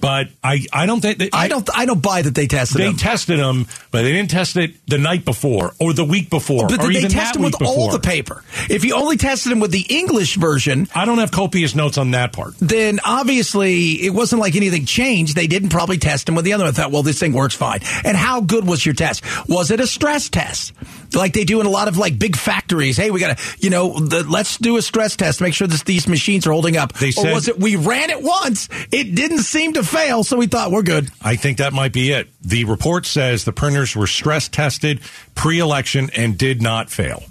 but 0.00 0.28
I 0.42 0.64
I 0.72 0.86
don't 0.86 1.00
think 1.00 1.18
they, 1.18 1.30
I 1.32 1.48
don't 1.48 1.68
I 1.74 1.86
don't 1.86 2.02
buy 2.02 2.22
that 2.22 2.34
they 2.34 2.46
tested 2.46 2.80
They 2.80 2.86
them. 2.86 2.96
tested 2.96 3.38
them, 3.38 3.66
but 3.90 4.02
they 4.02 4.12
didn't 4.12 4.30
test 4.30 4.56
it 4.56 4.74
the 4.86 4.98
night 4.98 5.24
before 5.24 5.74
or 5.80 5.92
the 5.92 6.04
week 6.04 6.30
before 6.30 6.68
but 6.68 6.80
or 6.80 6.88
they 6.92 6.98
even 6.98 7.10
test 7.10 7.34
them 7.34 7.42
with 7.42 7.58
week 7.60 7.68
all 7.68 7.90
the 7.90 7.98
paper? 7.98 8.42
If 8.70 8.84
you 8.84 8.94
only 8.94 9.16
tested 9.16 9.52
them 9.52 9.60
with 9.60 9.70
the 9.72 9.84
English 9.88 10.36
version, 10.36 10.88
I 10.94 11.04
don't 11.04 11.18
have 11.18 11.30
copious 11.30 11.74
notes 11.74 11.98
on 11.98 12.12
that 12.12 12.32
part. 12.32 12.54
then 12.58 13.00
obviously 13.04 13.92
it 14.04 14.10
wasn't 14.14 14.40
like 14.40 14.56
anything 14.56 14.84
changed. 14.86 15.34
They 15.36 15.46
didn't 15.46 15.70
probably 15.70 15.98
test 15.98 16.26
them 16.26 16.34
with 16.34 16.44
the 16.44 16.52
other 16.52 16.64
one. 16.64 16.72
Thought, 16.72 16.92
well, 16.92 17.02
this 17.02 17.18
thing 17.18 17.32
works 17.32 17.54
fine. 17.54 17.80
And 18.04 18.16
how 18.16 18.40
good 18.40 18.66
was 18.66 18.84
your 18.84 18.94
test? 18.94 19.22
Was 19.48 19.70
it 19.70 19.80
a 19.80 19.86
stress 19.86 20.28
test? 20.28 20.72
Like 21.14 21.32
they 21.32 21.44
do 21.44 21.60
in 21.60 21.66
a 21.66 21.70
lot 21.70 21.88
of 21.88 21.96
like 21.98 22.18
big 22.18 22.36
factories. 22.36 22.96
Hey, 22.96 23.10
we 23.10 23.20
got 23.20 23.38
to, 23.38 23.56
you 23.60 23.70
know, 23.70 23.98
the, 23.98 24.24
let's 24.24 24.58
do 24.58 24.76
a 24.76 24.82
stress 24.82 25.16
test. 25.16 25.40
Make 25.40 25.54
sure 25.54 25.66
this, 25.66 25.82
these 25.84 26.08
machines 26.08 26.46
are 26.46 26.52
holding 26.52 26.76
up. 26.76 26.92
They 26.94 27.08
or 27.08 27.12
said- 27.12 27.32
was 27.34 27.48
it 27.48 27.58
we 27.58 27.76
ran 27.76 28.10
it 28.10 28.22
once? 28.22 28.68
It 28.92 29.14
didn't 29.14 29.38
seem 29.40 29.74
to 29.74 29.82
fail, 29.86 30.24
so 30.24 30.36
we 30.36 30.46
thought 30.46 30.70
we're 30.70 30.82
good. 30.82 31.10
I 31.22 31.36
think 31.36 31.58
that 31.58 31.72
might 31.72 31.92
be 31.92 32.10
it. 32.12 32.28
The 32.42 32.64
report 32.64 33.06
says 33.06 33.44
the 33.44 33.52
printers 33.52 33.96
were 33.96 34.06
stress 34.06 34.48
tested 34.48 35.00
pre-election 35.34 36.10
and 36.14 36.36
did 36.36 36.60
not 36.60 36.90
fail. 36.90 37.22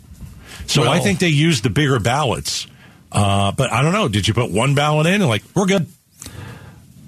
So 0.67 0.81
Well- 0.81 0.91
I 0.91 0.99
think 0.99 1.19
they 1.19 1.29
used 1.29 1.63
the 1.63 1.69
bigger 1.69 1.99
ballots. 1.99 2.67
Uh, 3.11 3.51
but 3.51 3.71
I 3.71 3.81
don't 3.81 3.93
know. 3.93 4.07
Did 4.09 4.27
you 4.27 4.33
put 4.33 4.51
one 4.51 4.75
ballot 4.75 5.07
in 5.07 5.21
and 5.21 5.27
like 5.27 5.43
we're 5.55 5.67
good? 5.67 5.87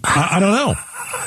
I, 0.04 0.34
I 0.34 0.40
don't 0.40 0.52
know. 0.54 0.76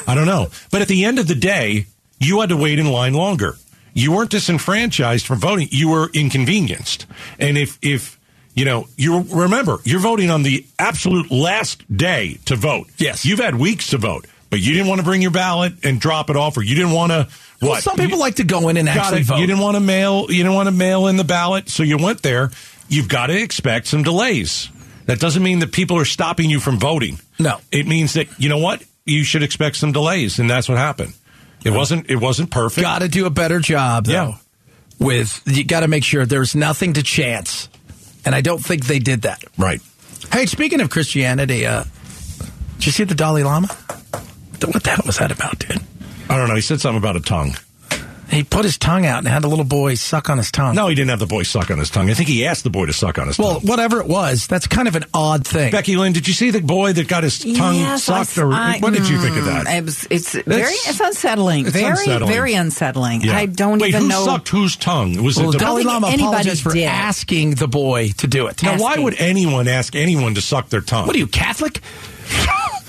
I 0.07 0.15
don't 0.15 0.27
know. 0.27 0.49
But 0.71 0.81
at 0.83 0.89
the 0.89 1.05
end 1.05 1.19
of 1.19 1.27
the 1.27 1.35
day, 1.35 1.87
you 2.19 2.41
had 2.41 2.49
to 2.51 2.57
wait 2.57 2.79
in 2.79 2.91
line 2.91 3.13
longer. 3.15 3.57
You 3.93 4.13
weren't 4.13 4.31
disenfranchised 4.31 5.27
from 5.27 5.39
voting. 5.41 5.69
You 5.71 5.89
were 5.91 6.09
inconvenienced. 6.15 7.07
And 7.39 7.59
if 7.59 7.79
if 7.83 8.19
you 8.55 8.65
know, 8.65 8.87
you 8.97 9.21
remember, 9.23 9.79
you're 9.85 10.01
voting 10.01 10.31
on 10.31 10.43
the 10.43 10.67
absolute 10.79 11.31
last 11.31 11.85
day 11.95 12.39
to 12.47 12.57
vote. 12.57 12.89
Yes. 12.99 13.25
You've 13.25 13.39
had 13.39 13.55
weeks 13.55 13.91
to 13.91 13.99
vote, 13.99 14.27
but 14.51 14.61
you 14.61 14.73
didn't 14.73 14.89
want 14.89 15.01
to 15.01 15.05
bring 15.05 15.23
your 15.23 15.31
ballot 15.31 15.85
and 15.85 16.01
drop 16.01 16.31
it 16.31 16.37
off, 16.37 16.57
or 16.57 16.63
you 16.63 16.75
didn't 16.75 16.93
want 16.93 17.13
to 17.13 17.29
what? 17.61 17.69
Well, 17.71 17.81
some 17.83 17.97
people 17.97 18.13
You- 18.19 18.21
like 18.25 18.37
to 18.37 18.45
go 18.45 18.69
in 18.69 18.77
and 18.77 18.89
actually 18.89 19.21
it. 19.21 19.27
vote. 19.27 19.39
You 19.39 19.47
didn't 19.47 19.61
want 19.61 19.77
to 19.77 19.81
mail. 19.81 20.27
You 20.29 20.39
didn't 20.39 20.55
want 20.55 20.67
to 20.69 20.73
mail 20.73 21.07
in 21.09 21.17
the 21.17 21.25
ballot, 21.25 21.69
so 21.69 21.83
you 21.83 21.97
went 21.99 22.23
there. 22.23 22.51
You've 22.89 23.09
got 23.09 23.27
to 23.27 23.39
expect 23.41 23.87
some 23.87 24.03
delays. 24.03 24.69
That 25.07 25.21
doesn't 25.21 25.43
mean 25.43 25.59
that 25.61 25.71
people 25.73 25.97
are 25.99 26.05
stopping 26.05 26.51
you 26.51 26.59
from 26.61 26.79
voting. 26.79 27.19
No. 27.39 27.59
it 27.73 27.87
means 27.87 28.15
that 28.15 28.29
you 28.39 28.49
know 28.49 28.59
what 28.59 28.83
you 29.07 29.25
should 29.25 29.43
expect 29.43 29.77
some 29.77 29.93
delays, 29.93 30.39
and 30.39 30.49
that's 30.51 30.69
what 30.69 30.77
happened. 30.79 31.15
It 31.65 31.71
wasn't. 31.71 32.11
It 32.11 32.17
wasn't 32.17 32.51
perfect. 32.51 32.83
Got 32.83 33.01
to 33.01 33.09
do 33.09 33.27
a 33.27 33.31
better 33.31 33.59
job, 33.61 34.07
though. 34.07 34.13
Yeah. 34.13 34.35
With 34.99 35.43
you 35.47 35.65
got 35.65 35.81
to 35.81 35.89
make 35.89 36.05
sure 36.05 36.27
there's 36.27 36.55
nothing 36.55 36.93
to 36.95 37.03
chance, 37.03 37.70
and 38.25 38.35
I 38.35 38.41
don't 38.41 38.59
think 38.65 38.87
they 38.87 38.99
did 38.99 39.23
that. 39.23 39.43
Right. 39.59 39.81
Hey, 40.33 40.47
speaking 40.47 40.81
of 40.81 40.91
Christianity, 40.91 41.67
uh, 41.67 41.85
did 42.77 42.87
you 42.87 42.93
see 42.93 43.05
the 43.05 43.15
Dalai 43.15 43.43
Lama? 43.43 43.69
What 43.69 44.85
the 44.85 44.91
hell 44.91 45.03
was 45.07 45.19
that 45.19 45.33
about, 45.33 45.59
dude? 45.59 45.81
I 46.29 46.37
don't 46.37 46.49
know. 46.49 46.55
He 46.55 46.61
said 46.61 46.81
something 46.81 46.99
about 46.99 47.17
a 47.17 47.21
tongue. 47.21 47.57
He 48.31 48.45
put 48.45 48.65
his 48.65 48.79
tongue 48.79 49.07
out 49.07 49.19
and 49.19 49.29
had 49.29 49.43
the 49.43 49.49
little 49.49 49.65
boy 49.65 49.95
suck 49.95 50.31
on 50.31 50.39
his 50.39 50.51
tongue. 50.53 50.77
No, 50.77 50.87
he 50.89 50.95
didn't 50.95 51.11
have 51.11 51.19
the 51.19 51.27
boy 51.27 51.43
suck 51.43 51.71
on 51.71 51.79
his 51.79 51.91
tongue. 51.91 52.09
I 52.11 52.15
think 52.15 52.29
he 52.29 52.47
asked 52.47 52.63
the 52.65 52.71
boy 52.71 52.87
to 52.87 52.93
suck 52.93 53.19
on 53.19 53.27
his 53.27 53.39
Well, 53.39 53.55
tongue. 53.55 53.63
Well, 53.65 53.71
whatever 53.73 54.01
it 54.01 54.07
was, 54.07 54.47
that's 54.47 54.67
kind 54.69 54.87
of 54.87 54.95
an 54.95 55.05
odd 55.13 55.47
thing. 55.47 55.73
Becky 55.73 55.97
Lynn, 55.97 56.13
did 56.13 56.29
you 56.29 56.35
see 56.35 56.51
the 56.51 56.61
boy 56.61 56.93
that 56.93 57.09
got 57.09 57.25
his 57.25 57.39
tongue 57.41 57.75
Yes, 57.77 58.09
I- 58.09 58.23
sucked? 58.23 58.39
or 58.39 58.53
I- 58.53 58.79
what 58.79 58.93
did 58.93 59.09
you 59.09 59.19
think 59.21 59.37
of 59.37 59.47
that? 59.47 59.67
It 59.67 59.85
was, 59.85 60.07
it's 60.11 60.33
very, 60.35 60.63
it's 60.63 61.01
unsettling. 61.01 61.67
it's 61.67 61.75
very, 61.75 61.91
unsettling. 61.91 62.33
very 62.33 62.55
unsettling. 62.55 63.23
Yeah. 63.23 63.37
I 63.37 63.47
don't 63.47 63.81
Wait, 63.81 63.89
even 63.89 64.03
who 64.03 64.09
know. 64.09 64.25
sucked 64.25 64.49
whose 64.49 64.77
tongue? 64.77 65.23
Was 65.23 65.37
well, 65.37 65.49
it 65.49 65.53
the 65.53 65.59
the 65.59 65.65
Dalai 65.65 65.83
Lama 65.83 66.07
anybody 66.09 66.27
apologized 66.29 66.63
for 66.63 66.73
did. 66.73 66.85
asking 66.85 67.55
the 67.57 67.69
boy 67.69 68.11
to 68.19 68.27
do 68.29 68.47
it. 68.47 68.63
Now, 68.63 68.79
why 68.79 68.97
would 68.97 69.15
anyone 69.21 69.67
ask 69.69 69.97
anyone 69.97 70.35
to 70.37 70.41
suck 70.41 70.69
their 70.69 70.81
tongue? 70.83 71.07
What 71.09 71.17
are 71.17 71.19
you, 71.19 71.27
Catholic? 71.27 71.81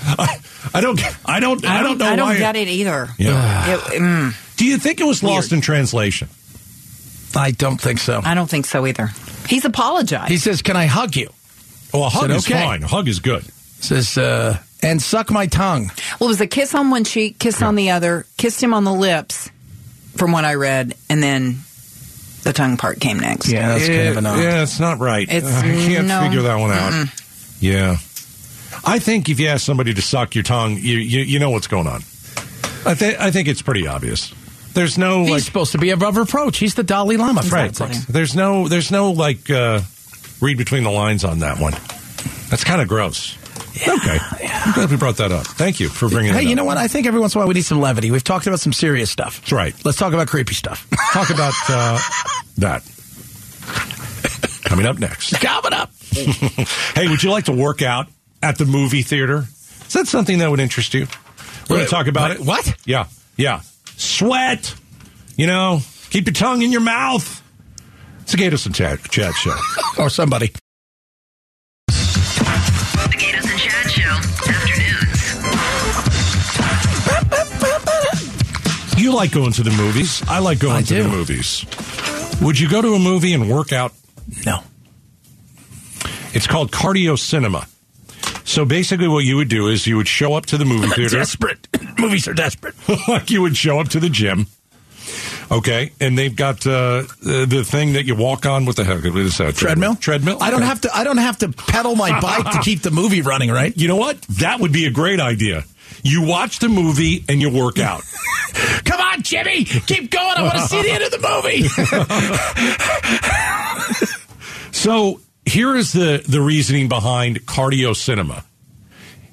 I, 0.04 0.40
I 0.74 0.80
don't. 0.80 1.00
I 1.28 1.40
don't. 1.40 1.64
I, 1.66 1.82
don't 1.82 1.98
know 1.98 2.06
I 2.06 2.16
don't 2.16 2.28
why. 2.28 2.38
get 2.38 2.56
it 2.56 2.68
either. 2.68 3.08
Yeah. 3.18 3.74
It- 3.74 4.00
mm, 4.00 4.34
Do 4.56 4.64
you 4.66 4.78
think 4.78 5.00
it 5.00 5.04
was 5.06 5.22
lost 5.22 5.52
in 5.52 5.60
translation? 5.60 6.28
I 7.34 7.50
don't 7.52 7.80
think 7.80 7.98
so. 7.98 8.20
I 8.24 8.34
don't 8.34 8.48
think 8.50 8.66
so 8.66 8.86
either. 8.86 9.08
He's 9.48 9.64
apologized. 9.64 10.30
He 10.30 10.36
says, 10.36 10.62
"Can 10.62 10.76
I 10.76 10.86
hug 10.86 11.16
you?" 11.16 11.30
Well, 11.92 12.04
a 12.04 12.08
hug 12.08 12.22
Said, 12.22 12.30
is 12.32 12.46
okay. 12.46 12.62
fine. 12.62 12.82
A 12.82 12.86
hug 12.86 13.08
is 13.08 13.20
good. 13.20 13.44
Says, 13.80 14.16
uh, 14.18 14.58
"And 14.82 15.00
suck 15.02 15.30
my 15.30 15.46
tongue." 15.46 15.90
well, 16.20 16.28
it 16.28 16.32
was 16.32 16.40
a 16.40 16.46
kiss 16.46 16.74
on 16.74 16.90
one 16.90 17.04
cheek, 17.04 17.38
kiss 17.38 17.62
on 17.62 17.74
the 17.74 17.90
other, 17.90 18.26
kissed 18.36 18.62
him 18.62 18.74
on 18.74 18.84
the 18.84 18.92
lips, 18.92 19.50
from 20.16 20.32
what 20.32 20.44
I 20.44 20.54
read, 20.54 20.94
and 21.08 21.22
then 21.22 21.58
the 22.42 22.52
tongue 22.52 22.76
part 22.76 23.00
came 23.00 23.18
next. 23.18 23.48
Yeah, 23.48 23.68
that's 23.68 23.88
kind 23.88 24.08
of 24.08 24.16
an 24.18 24.26
odd. 24.26 24.38
Yeah, 24.42 24.62
it's 24.62 24.78
not 24.80 24.98
right. 24.98 25.28
It's- 25.30 25.50
Uh, 25.52 25.58
I 25.58 25.62
can't 25.86 26.06
no. 26.08 26.20
figure 26.22 26.42
that 26.42 26.56
one 26.56 26.70
out. 26.72 27.08
Yeah. 27.60 27.96
I 28.84 28.98
think 28.98 29.28
if 29.28 29.38
you 29.38 29.46
ask 29.48 29.64
somebody 29.64 29.94
to 29.94 30.02
suck 30.02 30.34
your 30.34 30.42
tongue, 30.44 30.76
you 30.76 30.98
you, 30.98 31.20
you 31.20 31.38
know 31.38 31.50
what's 31.50 31.66
going 31.68 31.86
on. 31.86 32.02
I 32.84 32.94
think 32.94 33.18
I 33.20 33.30
think 33.30 33.48
it's 33.48 33.62
pretty 33.62 33.86
obvious. 33.86 34.32
There's 34.74 34.98
no 34.98 35.22
He's 35.22 35.30
like 35.30 35.42
supposed 35.42 35.72
to 35.72 35.78
be 35.78 35.90
above 35.90 36.16
reproach. 36.16 36.58
He's 36.58 36.74
the 36.74 36.82
Dalai 36.82 37.16
Lama. 37.16 37.42
For 37.42 37.54
right. 37.54 37.72
There's 38.08 38.34
no 38.34 38.68
there's 38.68 38.90
no 38.90 39.12
like 39.12 39.50
uh, 39.50 39.80
read 40.40 40.58
between 40.58 40.84
the 40.84 40.90
lines 40.90 41.24
on 41.24 41.40
that 41.40 41.58
one. 41.58 41.72
That's 42.48 42.64
kind 42.64 42.80
of 42.80 42.88
gross. 42.88 43.38
okay, 43.88 44.18
I'm 44.20 44.72
glad 44.74 44.90
we 44.90 44.96
brought 44.96 45.16
that 45.16 45.32
up. 45.32 45.46
Thank 45.46 45.80
you 45.80 45.88
for 45.88 46.08
bringing. 46.08 46.32
It 46.32 46.36
up. 46.36 46.42
Hey, 46.42 46.48
you 46.48 46.54
know 46.54 46.64
what? 46.64 46.76
I 46.76 46.88
think 46.88 47.06
every 47.06 47.20
once 47.20 47.34
in 47.34 47.38
a 47.38 47.40
while 47.40 47.48
we 47.48 47.54
need 47.54 47.64
some 47.64 47.80
levity. 47.80 48.10
We've 48.10 48.22
talked 48.22 48.46
about 48.46 48.60
some 48.60 48.72
serious 48.72 49.10
stuff. 49.10 49.40
That's 49.40 49.52
right. 49.52 49.74
Let's 49.84 49.96
talk 49.98 50.12
about 50.12 50.28
creepy 50.28 50.54
stuff. 50.54 50.86
Talk 51.12 51.30
about 51.30 51.54
uh, 51.68 51.98
that 52.58 52.82
coming 54.72 54.86
up 54.86 54.98
next. 54.98 55.32
Coming 55.40 55.74
up. 55.74 55.90
hey, 56.94 57.08
would 57.08 57.22
you 57.22 57.30
like 57.30 57.44
to 57.44 57.52
work 57.52 57.82
out 57.82 58.06
at 58.42 58.56
the 58.56 58.64
movie 58.64 59.02
theater? 59.02 59.44
Is 59.86 59.92
that 59.92 60.06
something 60.06 60.38
that 60.38 60.50
would 60.50 60.60
interest 60.60 60.94
you? 60.94 61.06
We're 61.68 61.76
going 61.76 61.84
to 61.84 61.90
talk 61.90 62.06
about 62.06 62.30
it. 62.30 62.40
what? 62.40 62.74
Yeah, 62.86 63.06
yeah. 63.36 63.60
Sweat. 64.02 64.74
You 65.36 65.46
know, 65.46 65.80
keep 66.10 66.26
your 66.26 66.34
tongue 66.34 66.62
in 66.62 66.72
your 66.72 66.80
mouth. 66.80 67.40
It's 68.22 68.34
a 68.34 68.36
Gaydos 68.36 68.66
and 68.66 68.74
Chad, 68.74 68.98
Chad 69.10 69.32
show. 69.34 69.54
Or 69.98 70.10
somebody. 70.10 70.48
The 71.86 71.92
Gaydos 73.18 73.50
and 73.50 73.60
Chad 73.60 73.90
Show, 73.90 74.10
afternoons. 74.50 75.22
You 78.98 79.14
like 79.14 79.32
going 79.32 79.52
to 79.52 79.62
the 79.62 79.70
movies. 79.70 80.22
I 80.28 80.38
like 80.40 80.58
going 80.58 80.76
I 80.76 80.82
to 80.82 80.94
do. 80.94 81.02
the 81.04 81.08
movies. 81.08 81.64
Would 82.40 82.58
you 82.58 82.68
go 82.68 82.82
to 82.82 82.94
a 82.94 82.98
movie 82.98 83.32
and 83.34 83.48
work 83.50 83.72
out? 83.72 83.92
No. 84.46 84.60
It's 86.34 86.46
called 86.46 86.70
cardio 86.72 87.18
cinema. 87.18 87.66
So 88.44 88.64
basically, 88.64 89.08
what 89.08 89.24
you 89.24 89.36
would 89.36 89.48
do 89.48 89.68
is 89.68 89.86
you 89.86 89.96
would 89.96 90.08
show 90.08 90.34
up 90.34 90.46
to 90.46 90.58
the 90.58 90.64
movie 90.64 90.88
theater. 90.88 91.18
Desperate. 91.18 91.68
Movies 92.02 92.28
are 92.28 92.34
desperate. 92.34 92.74
like 93.08 93.30
you 93.30 93.42
would 93.42 93.56
show 93.56 93.78
up 93.80 93.88
to 93.90 94.00
the 94.00 94.08
gym. 94.10 94.46
Okay, 95.50 95.92
and 96.00 96.16
they've 96.16 96.34
got 96.34 96.66
uh, 96.66 97.02
the, 97.20 97.44
the 97.48 97.62
thing 97.64 97.92
that 97.94 98.04
you 98.06 98.14
walk 98.14 98.46
on. 98.46 98.64
What 98.64 98.76
the 98.76 98.84
heck 98.84 99.04
is 99.04 99.36
that? 99.38 99.54
Treadmill? 99.54 99.96
Treadmill. 99.96 100.38
I 100.40 100.50
don't 100.50 100.60
Okay. 100.60 100.68
have 100.68 100.80
to 100.82 100.96
I 100.96 101.04
don't 101.04 101.18
have 101.18 101.38
to 101.38 101.48
pedal 101.50 101.94
my 101.94 102.18
bike 102.20 102.50
to 102.52 102.60
keep 102.62 102.80
the 102.82 102.90
movie 102.90 103.20
running, 103.22 103.50
right? 103.50 103.76
You 103.76 103.88
know 103.88 103.96
what? 103.96 104.20
That 104.40 104.60
would 104.60 104.72
be 104.72 104.86
a 104.86 104.90
great 104.90 105.20
idea. 105.20 105.64
You 106.02 106.22
watch 106.26 106.58
the 106.58 106.68
movie 106.70 107.24
and 107.28 107.40
you 107.42 107.50
work 107.50 107.78
out. 107.78 108.02
Come 108.84 109.00
on, 109.00 109.22
Jimmy. 109.22 109.64
Keep 109.64 110.10
going. 110.10 110.36
I 110.36 110.42
want 110.42 110.54
to 110.54 110.60
see 110.68 110.82
the 110.82 110.90
end 110.90 111.04
of 111.04 111.10
the 111.10 111.18
movie. 111.18 111.68
so 114.72 115.20
here 115.44 115.76
is 115.76 115.92
the 115.92 116.22
the 116.26 116.40
reasoning 116.40 116.88
behind 116.88 117.44
cardio 117.46 117.94
cinema. 117.94 118.44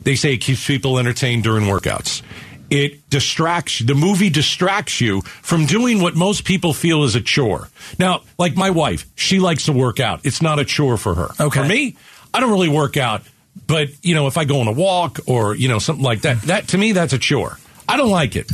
They 0.01 0.15
say 0.15 0.33
it 0.33 0.37
keeps 0.37 0.65
people 0.65 0.97
entertained 0.99 1.43
during 1.43 1.65
workouts. 1.65 2.21
It 2.69 3.09
distracts 3.09 3.79
the 3.79 3.95
movie 3.95 4.29
distracts 4.29 5.01
you 5.01 5.21
from 5.21 5.65
doing 5.65 6.01
what 6.01 6.15
most 6.15 6.45
people 6.45 6.73
feel 6.73 7.03
is 7.03 7.15
a 7.15 7.21
chore. 7.21 7.69
Now, 7.97 8.21
like 8.37 8.55
my 8.55 8.69
wife, 8.69 9.05
she 9.15 9.39
likes 9.39 9.65
to 9.65 9.73
work 9.73 9.99
out. 9.99 10.21
It's 10.23 10.41
not 10.41 10.59
a 10.59 10.65
chore 10.65 10.97
for 10.97 11.15
her. 11.15 11.29
Okay. 11.39 11.61
For 11.61 11.65
me, 11.65 11.95
I 12.33 12.39
don't 12.39 12.51
really 12.51 12.69
work 12.69 12.95
out, 12.97 13.23
but 13.65 13.89
you 14.03 14.13
know, 14.13 14.27
if 14.27 14.37
I 14.37 14.45
go 14.45 14.61
on 14.61 14.67
a 14.67 14.71
walk 14.71 15.19
or 15.25 15.55
you 15.55 15.67
know 15.67 15.79
something 15.79 16.03
like 16.03 16.21
that, 16.21 16.41
that 16.43 16.67
to 16.69 16.77
me 16.77 16.91
that's 16.91 17.13
a 17.13 17.19
chore. 17.19 17.57
I 17.87 17.97
don't 17.97 18.11
like 18.11 18.35
it. 18.35 18.49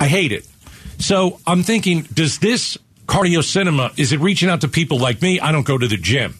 I 0.00 0.06
hate 0.06 0.32
it. 0.32 0.46
So 0.98 1.40
I'm 1.46 1.62
thinking, 1.62 2.02
does 2.02 2.38
this 2.38 2.76
cardio 3.06 3.42
cinema 3.42 3.90
is 3.96 4.12
it 4.12 4.20
reaching 4.20 4.48
out 4.48 4.62
to 4.62 4.68
people 4.68 4.98
like 4.98 5.22
me? 5.22 5.40
I 5.40 5.52
don't 5.52 5.66
go 5.66 5.78
to 5.78 5.88
the 5.88 5.96
gym. 5.96 6.34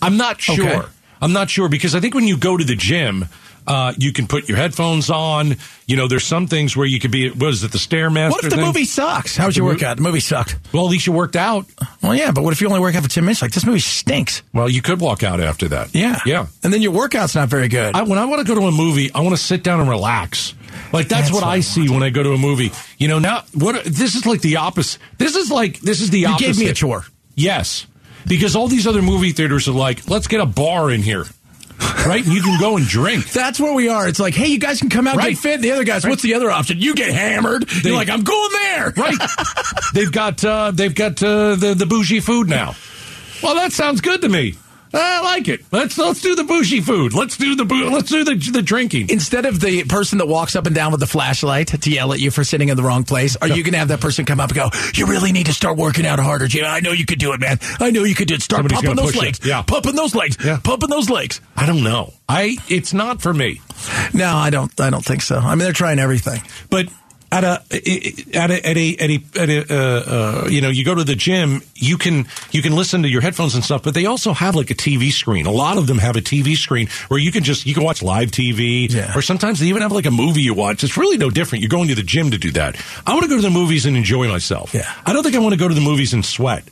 I'm 0.00 0.16
not 0.16 0.40
sure. 0.40 0.66
Okay. 0.66 0.88
I'm 1.20 1.32
not 1.32 1.50
sure 1.50 1.68
because 1.68 1.94
I 1.94 2.00
think 2.00 2.14
when 2.14 2.26
you 2.26 2.36
go 2.36 2.56
to 2.56 2.64
the 2.64 2.76
gym, 2.76 3.26
uh, 3.66 3.92
you 3.98 4.12
can 4.12 4.26
put 4.28 4.48
your 4.48 4.56
headphones 4.56 5.10
on. 5.10 5.56
You 5.86 5.96
know, 5.96 6.06
there's 6.06 6.22
some 6.24 6.46
things 6.46 6.76
where 6.76 6.86
you 6.86 7.00
could 7.00 7.10
be. 7.10 7.30
What 7.30 7.50
is 7.50 7.64
it? 7.64 7.72
The 7.72 7.78
stairmaster. 7.78 8.30
what 8.30 8.44
if 8.44 8.50
the 8.50 8.56
thing? 8.56 8.64
movie 8.64 8.84
sucks? 8.84 9.36
How's 9.36 9.56
your 9.56 9.64
The 9.66 9.72
mo- 9.72 9.74
workout? 9.74 9.96
The 9.96 10.02
movie 10.04 10.20
sucked. 10.20 10.56
Well, 10.72 10.84
at 10.84 10.90
least 10.90 11.06
you 11.08 11.12
worked 11.12 11.34
out. 11.34 11.66
Well, 12.02 12.14
yeah, 12.14 12.30
but 12.30 12.44
what 12.44 12.52
if 12.52 12.60
you 12.60 12.68
only 12.68 12.78
work 12.80 12.94
out 12.94 13.02
for 13.02 13.08
10 13.08 13.24
minutes? 13.24 13.42
Like, 13.42 13.50
this 13.52 13.66
movie 13.66 13.80
stinks. 13.80 14.42
Well, 14.52 14.68
you 14.68 14.82
could 14.82 15.00
walk 15.00 15.24
out 15.24 15.40
after 15.40 15.66
that. 15.68 15.92
Yeah. 15.94 16.20
yeah. 16.24 16.46
And 16.62 16.72
then 16.72 16.80
your 16.80 16.92
workout's 16.92 17.34
not 17.34 17.48
very 17.48 17.66
good. 17.66 17.96
I, 17.96 18.02
when 18.02 18.18
I 18.18 18.26
want 18.26 18.46
to 18.46 18.54
go 18.54 18.60
to 18.60 18.66
a 18.68 18.72
movie, 18.72 19.10
I 19.12 19.20
want 19.20 19.36
to 19.36 19.42
sit 19.42 19.64
down 19.64 19.80
and 19.80 19.88
relax. 19.90 20.54
Like 20.92 21.08
that's, 21.08 21.22
That's 21.22 21.32
what 21.32 21.42
what 21.42 21.48
I 21.48 21.54
I 21.56 21.60
see 21.60 21.88
when 21.88 22.02
I 22.04 22.10
go 22.10 22.22
to 22.22 22.32
a 22.34 22.38
movie. 22.38 22.70
You 22.98 23.08
know, 23.08 23.18
now 23.18 23.42
what? 23.54 23.84
This 23.84 24.14
is 24.14 24.26
like 24.26 24.42
the 24.42 24.56
opposite. 24.58 25.00
This 25.18 25.34
is 25.34 25.50
like 25.50 25.80
this 25.80 26.00
is 26.00 26.10
the 26.10 26.20
you 26.20 26.26
opposite. 26.28 26.46
gave 26.46 26.58
me 26.58 26.68
a 26.68 26.74
chore. 26.74 27.04
Yes, 27.34 27.86
because 28.26 28.56
all 28.56 28.68
these 28.68 28.86
other 28.86 29.02
movie 29.02 29.32
theaters 29.32 29.68
are 29.68 29.72
like, 29.72 30.08
let's 30.08 30.26
get 30.26 30.40
a 30.40 30.46
bar 30.46 30.90
in 30.90 31.02
here, 31.02 31.24
right? 32.06 32.24
And 32.24 32.32
you 32.34 32.42
can 32.42 32.58
go 32.60 32.76
and 32.76 32.86
drink. 32.86 33.30
That's 33.32 33.58
where 33.60 33.72
we 33.74 33.88
are. 33.88 34.08
It's 34.08 34.18
like, 34.20 34.34
hey, 34.34 34.48
you 34.48 34.58
guys 34.58 34.80
can 34.80 34.88
come 34.90 35.06
out 35.06 35.16
Right. 35.16 35.30
get 35.30 35.38
fit. 35.38 35.60
The 35.60 35.72
other 35.72 35.84
guys, 35.84 36.04
what's 36.06 36.22
the 36.22 36.34
other 36.34 36.50
option? 36.50 36.78
You 36.80 36.94
get 36.94 37.12
hammered. 37.12 37.68
They- 37.68 37.90
You're 37.90 37.98
like, 37.98 38.08
I'm 38.10 38.22
going 38.24 38.50
there. 38.52 38.92
Right? 38.96 39.16
they've 39.94 40.12
got 40.12 40.44
uh, 40.44 40.70
they've 40.72 40.94
got 40.94 41.22
uh, 41.22 41.54
the 41.56 41.74
the 41.74 41.86
bougie 41.86 42.20
food 42.20 42.48
now. 42.48 42.74
Well, 43.42 43.54
that 43.56 43.72
sounds 43.72 44.00
good 44.00 44.22
to 44.22 44.28
me. 44.28 44.54
I 44.96 45.20
like 45.22 45.48
it. 45.48 45.64
Let's 45.72 45.98
let's 45.98 46.20
do 46.20 46.34
the 46.34 46.44
bougie 46.44 46.80
food. 46.80 47.14
Let's 47.14 47.36
do 47.36 47.54
the 47.54 47.64
let's 47.64 48.10
do 48.10 48.24
the 48.24 48.34
the 48.34 48.62
drinking. 48.62 49.10
Instead 49.10 49.46
of 49.46 49.60
the 49.60 49.84
person 49.84 50.18
that 50.18 50.26
walks 50.26 50.56
up 50.56 50.66
and 50.66 50.74
down 50.74 50.90
with 50.92 51.00
the 51.00 51.06
flashlight 51.06 51.68
to 51.68 51.90
yell 51.90 52.12
at 52.12 52.20
you 52.20 52.30
for 52.30 52.44
sitting 52.44 52.68
in 52.68 52.76
the 52.76 52.82
wrong 52.82 53.04
place, 53.04 53.36
are 53.36 53.48
you 53.48 53.62
going 53.62 53.72
to 53.72 53.78
have 53.78 53.88
that 53.88 54.00
person 54.00 54.24
come 54.24 54.40
up 54.40 54.50
and 54.50 54.56
go, 54.56 54.70
"You 54.94 55.06
really 55.06 55.32
need 55.32 55.46
to 55.46 55.52
start 55.54 55.76
working 55.76 56.06
out 56.06 56.18
harder, 56.18 56.46
Jim. 56.46 56.64
I 56.66 56.80
know 56.80 56.92
you 56.92 57.06
could 57.06 57.18
do 57.18 57.32
it, 57.32 57.40
man. 57.40 57.58
I 57.80 57.90
know 57.90 58.04
you 58.04 58.14
could 58.14 58.28
do 58.28 58.34
it. 58.34 58.42
Start 58.42 58.58
Somebody's 58.60 58.80
pumping 58.80 59.04
those 59.04 59.16
legs. 59.16 59.38
it. 59.40 59.46
Yeah. 59.46 59.62
pumping 59.62 59.94
those 59.94 60.14
legs. 60.14 60.36
Yeah. 60.44 60.58
pumping 60.62 60.90
those 60.90 61.10
legs." 61.10 61.40
I 61.56 61.66
don't 61.66 61.82
know. 61.82 62.12
I 62.28 62.56
it's 62.68 62.92
not 62.92 63.22
for 63.22 63.32
me. 63.32 63.60
No, 64.12 64.34
I 64.36 64.50
don't. 64.50 64.78
I 64.80 64.90
don't 64.90 65.04
think 65.04 65.22
so. 65.22 65.36
I 65.38 65.50
mean, 65.50 65.58
they're 65.60 65.72
trying 65.72 65.98
everything. 65.98 66.40
But 66.70 66.88
at 67.32 67.42
a 67.44 67.62
at 68.34 68.50
a 68.50 68.60
at 68.66 68.76
a 68.76 68.96
at 68.98 69.10
a, 69.10 69.24
at 69.40 69.48
a 69.50 69.74
uh, 69.74 70.44
uh, 70.44 70.48
you 70.48 70.60
know 70.60 70.68
you 70.68 70.84
go 70.84 70.94
to 70.94 71.02
the 71.04 71.16
gym 71.16 71.60
you 71.74 71.98
can 71.98 72.26
you 72.52 72.62
can 72.62 72.74
listen 72.76 73.02
to 73.02 73.08
your 73.08 73.20
headphones 73.20 73.54
and 73.56 73.64
stuff 73.64 73.82
but 73.82 73.94
they 73.94 74.06
also 74.06 74.32
have 74.32 74.54
like 74.54 74.70
a 74.70 74.74
TV 74.74 75.10
screen. 75.10 75.44
A 75.46 75.50
lot 75.50 75.76
of 75.76 75.86
them 75.88 75.98
have 75.98 76.16
a 76.16 76.20
TV 76.20 76.56
screen 76.56 76.88
where 77.08 77.18
you 77.18 77.32
can 77.32 77.42
just 77.42 77.66
you 77.66 77.74
can 77.74 77.82
watch 77.82 78.02
live 78.02 78.30
TV 78.30 78.90
Yeah. 78.92 79.12
or 79.16 79.22
sometimes 79.22 79.58
they 79.60 79.66
even 79.66 79.82
have 79.82 79.92
like 79.92 80.06
a 80.06 80.10
movie 80.10 80.42
you 80.42 80.54
watch. 80.54 80.84
It's 80.84 80.96
really 80.96 81.16
no 81.18 81.28
different. 81.30 81.62
You're 81.62 81.68
going 81.68 81.88
to 81.88 81.94
the 81.96 82.02
gym 82.04 82.30
to 82.30 82.38
do 82.38 82.52
that. 82.52 82.76
I 83.06 83.12
want 83.12 83.24
to 83.24 83.28
go 83.28 83.36
to 83.36 83.42
the 83.42 83.50
movies 83.50 83.86
and 83.86 83.96
enjoy 83.96 84.28
myself. 84.28 84.72
Yeah. 84.72 84.90
I 85.04 85.12
don't 85.12 85.22
think 85.24 85.34
I 85.34 85.40
want 85.40 85.52
to 85.54 85.58
go 85.58 85.66
to 85.68 85.74
the 85.74 85.80
movies 85.80 86.12
and 86.14 86.24
sweat. 86.24 86.64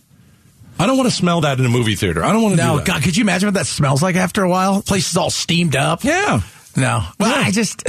I 0.79 0.87
don't 0.87 0.97
want 0.97 1.09
to 1.09 1.15
smell 1.15 1.43
that 1.43 1.59
in 1.61 1.65
a 1.67 1.69
movie 1.69 1.95
theater. 1.95 2.25
I 2.25 2.33
don't 2.33 2.43
want 2.43 2.57
to 2.57 2.63
No, 2.63 2.73
do 2.75 2.79
that. 2.79 2.87
God, 2.87 3.03
could 3.03 3.17
you 3.17 3.23
imagine 3.23 3.47
what 3.47 3.55
that 3.55 3.67
smells 3.67 4.03
like 4.03 4.17
after 4.17 4.43
a 4.43 4.49
while? 4.49 4.83
Place 4.83 5.09
is 5.11 5.17
all 5.17 5.31
steamed 5.31 5.77
up. 5.77 6.03
yeah 6.05 6.41
No. 6.77 7.03
Well, 7.21 7.31
Yeah. 7.41 7.47
I 7.47 7.51
just, 7.51 7.83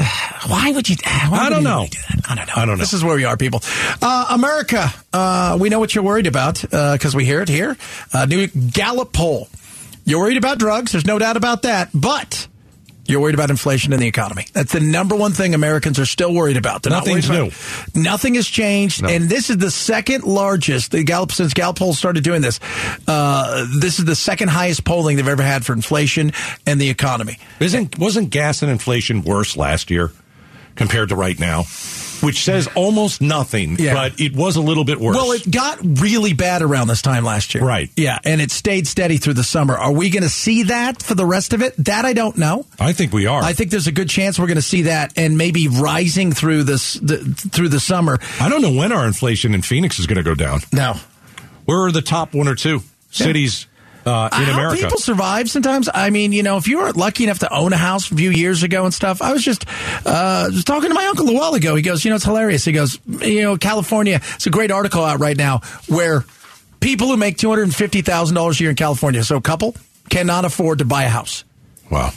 why 0.48 0.72
would 0.72 0.88
you? 0.90 0.96
Why 1.04 1.30
I 1.40 1.44
would 1.44 1.50
don't 1.56 1.64
know. 1.64 1.88
Do 1.90 1.98
that? 2.10 2.30
I 2.30 2.36
don't 2.36 2.48
know. 2.48 2.54
I 2.56 2.66
don't 2.66 2.78
know. 2.78 2.82
This 2.84 2.94
is 2.94 3.04
where 3.04 3.16
we 3.16 3.26
are, 3.26 3.38
people. 3.38 3.62
Uh, 4.02 4.28
America, 4.32 4.94
uh, 5.14 5.58
we 5.60 5.70
know 5.70 5.80
what 5.80 5.96
you're 5.96 6.04
worried 6.04 6.28
about 6.28 6.62
because 6.62 7.16
we 7.16 7.26
hear 7.26 7.42
it 7.42 7.50
here. 7.50 7.76
Uh, 8.14 8.26
new 8.26 8.48
Gallup 8.48 9.12
poll. 9.14 9.48
You're 10.06 10.20
worried 10.20 10.38
about 10.38 10.60
drugs. 10.60 10.92
There's 10.92 11.06
no 11.06 11.18
doubt 11.18 11.36
about 11.38 11.64
that. 11.64 11.90
But 11.94 12.48
you're 13.08 13.20
worried 13.20 13.36
about 13.36 13.50
inflation 13.50 13.94
in 13.94 14.00
the 14.00 14.08
economy. 14.08 14.46
That's 14.54 14.74
the 14.74 14.80
number 14.80 15.16
one 15.16 15.32
thing 15.34 15.54
Americans 15.54 16.00
are 16.00 16.06
still 16.06 16.34
worried 16.34 16.58
about. 16.58 16.84
They're 16.84 16.92
not 16.92 17.06
Nothing's 17.06 17.30
worried 17.30 17.54
about- 17.54 17.96
Nothing 17.96 18.36
has 18.36 18.48
changed, 18.48 19.04
No. 19.04 19.10
and 19.10 19.30
this 19.30 19.50
is 19.50 19.58
the 19.58 19.72
second 19.72 20.24
largest. 20.24 20.92
The 20.92 21.04
Gallup 21.04 21.32
since 21.32 21.54
Gallup 21.54 21.78
poll 21.78 21.94
started 21.94 22.24
doing 22.24 22.42
this. 22.42 22.60
Uh, 23.08 23.66
this 23.80 24.00
is 24.00 24.06
the 24.06 24.16
second 24.16 24.48
highest 24.50 24.84
polling 24.86 25.18
they've 25.18 25.28
ever 25.28 25.44
had 25.44 25.66
for 25.66 25.74
inflation 25.74 26.32
and 26.66 26.82
the 26.82 26.90
economy. 26.90 27.38
Isn't 27.60 27.98
wasn't 28.00 28.30
gas 28.32 28.62
and 28.62 28.72
inflation 28.72 29.24
worse 29.24 29.56
last 29.56 29.92
year 29.92 30.12
compared 30.76 31.10
to 31.10 31.16
right 31.16 31.40
now? 31.40 31.66
Which 32.26 32.44
says 32.44 32.68
almost 32.76 33.22
nothing, 33.22 33.78
Yeah. 33.80 33.94
but 33.94 34.20
it 34.20 34.36
was 34.36 34.56
a 34.56 34.62
little 34.62 34.84
bit 34.84 35.00
worse. 35.00 35.16
Well, 35.16 35.32
it 35.32 35.50
got 35.50 35.80
really 35.82 36.34
bad 36.34 36.62
around 36.62 36.88
this 36.88 37.02
time 37.02 37.24
last 37.24 37.54
year. 37.56 37.64
Right. 37.64 37.90
Yeah, 37.96 38.20
and 38.26 38.42
it 38.42 38.52
stayed 38.52 38.88
steady 38.88 39.18
through 39.18 39.36
the 39.36 39.44
summer. 39.44 39.78
Are 39.78 39.92
we 39.94 40.10
going 40.10 40.24
to 40.24 40.30
see 40.30 40.64
that 40.64 41.02
for 41.02 41.16
the 41.16 41.26
rest 41.26 41.54
of 41.54 41.62
it? 41.62 41.76
That 41.78 42.04
I 42.06 42.14
don't 42.14 42.38
know. 42.38 42.66
I 42.80 42.94
think 42.94 43.14
we 43.14 43.28
are. 43.28 43.42
I 43.44 43.54
think 43.54 43.72
there's 43.72 43.88
a 43.88 43.92
good 43.92 44.10
chance 44.10 44.38
we're 44.40 44.48
going 44.48 44.56
to 44.56 44.62
see 44.62 44.84
that 44.84 45.14
and 45.18 45.38
maybe 45.38 45.68
rising 45.68 46.32
through 46.34 46.64
this 46.64 46.94
the, 46.96 47.18
through 47.18 47.70
the 47.70 47.80
summer. 47.80 48.18
I 48.40 48.50
don't 48.50 48.62
know 48.62 48.74
when 48.74 48.92
our 48.92 49.06
inflation 49.06 49.54
in 49.54 49.62
Phoenix 49.62 50.00
is 50.00 50.08
going 50.08 50.18
to 50.18 50.24
go 50.24 50.36
down. 50.36 50.62
No. 50.74 50.96
Where 51.66 51.86
are 51.86 51.92
the 51.92 52.02
top 52.02 52.34
one 52.34 52.48
or 52.48 52.56
two 52.56 52.82
cities 53.12 53.68
uh, 54.06 54.30
in 54.32 54.44
How 54.44 54.54
America. 54.54 54.84
people 54.84 54.98
survive 55.00 55.50
sometimes. 55.50 55.90
I 55.94 56.10
mean, 56.10 56.32
you 56.32 56.44
know, 56.44 56.58
if 56.58 56.68
you 56.68 56.78
weren't 56.78 56.96
lucky 56.98 57.24
enough 57.24 57.40
to 57.40 57.54
own 57.54 57.74
a 57.74 57.78
house 57.78 58.12
a 58.12 58.16
few 58.16 58.30
years 58.32 58.64
ago 58.64 58.86
and 58.86 58.94
stuff, 58.94 59.22
I 59.22 59.34
was 59.34 59.44
just 59.44 59.66
uh, 60.06 60.50
just 60.52 60.68
talking 60.68 60.90
to 60.90 60.96
my 60.96 61.06
uncle 61.08 61.30
a 61.30 61.34
while 61.34 61.54
ago. 61.56 61.76
He 61.76 61.82
goes, 61.82 62.06
you 62.06 62.10
know, 62.10 62.16
it's 62.16 62.26
hilarious. 62.26 62.64
He 62.66 62.72
goes, 62.72 63.00
you 63.08 63.42
know, 63.42 63.58
California. 63.58 64.22
It's 64.36 64.46
a 64.46 64.52
great 64.52 64.72
article 64.72 65.04
out 65.04 65.20
right 65.20 65.38
now 65.38 65.62
where 65.88 66.24
people 66.80 67.08
who 67.08 67.18
make 67.18 67.38
two 67.38 67.50
hundred 67.50 67.64
and 67.64 67.76
fifty 67.76 68.02
thousand 68.02 68.36
dollars 68.36 68.60
a 68.60 68.64
year 68.64 68.70
in 68.70 68.76
California, 68.76 69.24
so 69.24 69.38
a 69.38 69.42
couple 69.42 69.76
cannot 70.10 70.46
afford 70.46 70.80
to 70.80 70.86
buy 70.86 71.04
a 71.04 71.10
house. 71.10 71.44
wow. 71.90 72.12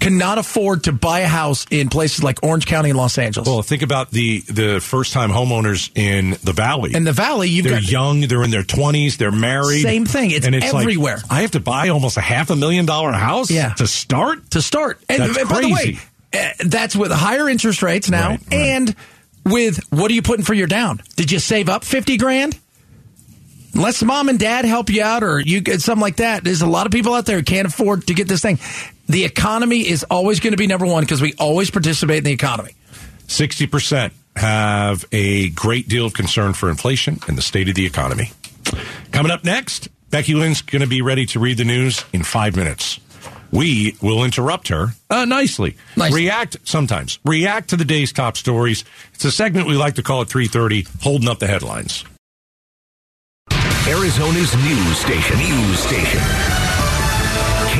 Cannot 0.00 0.38
afford 0.38 0.84
to 0.84 0.92
buy 0.92 1.20
a 1.20 1.26
house 1.28 1.66
in 1.70 1.88
places 1.90 2.22
like 2.24 2.42
Orange 2.42 2.66
County 2.66 2.90
and 2.90 2.98
Los 2.98 3.18
Angeles. 3.18 3.46
Well, 3.48 3.62
think 3.62 3.82
about 3.82 4.10
the 4.10 4.40
the 4.40 4.80
first 4.80 5.12
time 5.12 5.30
homeowners 5.30 5.90
in 5.96 6.30
the 6.42 6.52
valley. 6.52 6.94
in 6.94 7.04
the 7.04 7.12
valley, 7.12 7.48
you've 7.48 7.64
they're 7.64 7.74
got 7.80 7.90
young, 7.90 8.20
they're 8.22 8.42
in 8.42 8.50
their 8.50 8.62
twenties, 8.62 9.16
they're 9.18 9.30
married. 9.30 9.82
Same 9.82 10.06
thing. 10.06 10.30
It's 10.30 10.46
and 10.46 10.54
it's 10.54 10.72
like, 10.72 10.82
everywhere. 10.82 11.18
I 11.30 11.42
have 11.42 11.52
to 11.52 11.60
buy 11.60 11.90
almost 11.90 12.16
a 12.16 12.20
half 12.22 12.50
a 12.50 12.56
million 12.56 12.86
dollar 12.86 13.12
house 13.12 13.50
Yeah. 13.50 13.74
to 13.74 13.86
start. 13.86 14.50
to 14.52 14.62
start. 14.62 15.00
And, 15.08 15.22
That's 15.22 15.36
and 15.38 15.48
by 15.48 15.60
the 15.60 15.66
way, 15.68 15.72
crazy. 15.72 15.98
uh, 16.34 16.48
that's 16.66 16.96
with 16.96 17.12
higher 17.12 17.48
interest 17.48 17.82
rates 17.82 18.10
now, 18.10 18.30
Right, 18.30 18.40
right. 18.50 18.52
and 18.52 18.94
with 19.44 19.80
what 19.90 20.10
are 20.10 20.14
you 20.14 20.22
putting 20.22 20.44
for 20.44 20.54
your 20.54 20.66
down? 20.66 21.00
Did 21.16 21.30
you 21.30 21.38
save 21.38 21.68
up 21.68 21.84
fifty 21.84 22.16
grand? 22.16 22.58
Unless 23.72 24.02
mom 24.02 24.28
and 24.28 24.38
dad 24.38 24.64
help 24.64 24.90
you 24.90 25.00
out, 25.02 25.22
or 25.22 25.38
you 25.38 25.60
get 25.60 25.80
something 25.80 26.00
like 26.02 26.16
that. 26.16 26.42
There's 26.42 26.60
a 26.60 26.66
lot 26.66 26.86
of 26.86 26.92
people 26.92 27.14
out 27.14 27.24
there 27.26 27.36
who 27.36 27.44
can't 27.44 27.68
afford 27.68 28.08
to 28.08 28.14
get 28.14 28.26
this 28.26 28.42
thing. 28.42 28.58
The 29.10 29.24
economy 29.24 29.88
is 29.88 30.04
always 30.04 30.38
going 30.38 30.52
to 30.52 30.56
be 30.56 30.68
number 30.68 30.86
one 30.86 31.02
because 31.02 31.20
we 31.20 31.34
always 31.36 31.68
participate 31.68 32.18
in 32.18 32.24
the 32.24 32.32
economy. 32.32 32.76
Sixty 33.26 33.66
percent 33.66 34.12
have 34.36 35.04
a 35.10 35.50
great 35.50 35.88
deal 35.88 36.06
of 36.06 36.14
concern 36.14 36.52
for 36.52 36.70
inflation 36.70 37.18
and 37.26 37.36
the 37.36 37.42
state 37.42 37.68
of 37.68 37.74
the 37.74 37.84
economy. 37.84 38.30
Coming 39.10 39.32
up 39.32 39.42
next, 39.42 39.88
Becky 40.10 40.34
Lynn's 40.34 40.62
going 40.62 40.82
to 40.82 40.88
be 40.88 41.02
ready 41.02 41.26
to 41.26 41.40
read 41.40 41.58
the 41.58 41.64
news 41.64 42.04
in 42.12 42.22
five 42.22 42.54
minutes. 42.54 43.00
We 43.50 43.96
will 44.00 44.22
interrupt 44.22 44.68
her 44.68 44.90
uh, 45.10 45.24
nicely. 45.24 45.76
Nicely. 45.96 46.20
React 46.20 46.58
sometimes. 46.62 47.18
React 47.24 47.70
to 47.70 47.76
the 47.76 47.84
day's 47.84 48.12
top 48.12 48.36
stories. 48.36 48.84
It's 49.14 49.24
a 49.24 49.32
segment 49.32 49.66
we 49.66 49.74
like 49.74 49.96
to 49.96 50.04
call 50.04 50.22
at 50.22 50.28
3:30, 50.28 50.86
holding 51.02 51.28
up 51.28 51.40
the 51.40 51.48
headlines. 51.48 52.04
Arizona's 53.88 54.54
news 54.54 54.98
station. 54.98 55.36
News 55.36 55.80
station. 55.80 56.79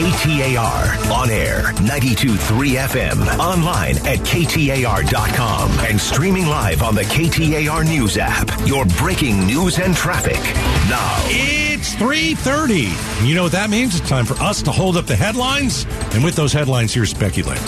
KTAR. 0.01 1.13
On 1.13 1.29
air. 1.29 1.75
92.3 1.75 2.79
FM. 2.89 3.39
Online 3.39 3.97
at 4.07 4.19
KTAR.com. 4.21 5.71
And 5.81 6.01
streaming 6.01 6.47
live 6.47 6.83
on 6.83 6.95
the 6.95 7.03
KTAR 7.03 7.85
News 7.85 8.17
app. 8.17 8.49
Your 8.67 8.87
breaking 8.99 9.47
news 9.47 9.79
and 9.79 9.95
traffic. 9.95 10.41
Now. 10.89 11.17
It's 11.27 11.95
3:30. 11.97 13.27
You 13.27 13.35
know 13.35 13.43
what 13.43 13.53
that 13.53 13.69
means? 13.69 14.01
It's 14.01 14.09
time 14.09 14.25
for 14.25 14.41
us 14.43 14.63
to 14.63 14.73
hold 14.73 14.97
up 14.97 15.05
the 15.05 15.17
headlines. 15.17 15.85
And 16.15 16.25
with 16.25 16.35
those 16.35 16.55
headlines, 16.55 16.95
here's 16.95 17.13
Becky 17.13 17.43
Lynn. 17.43 17.61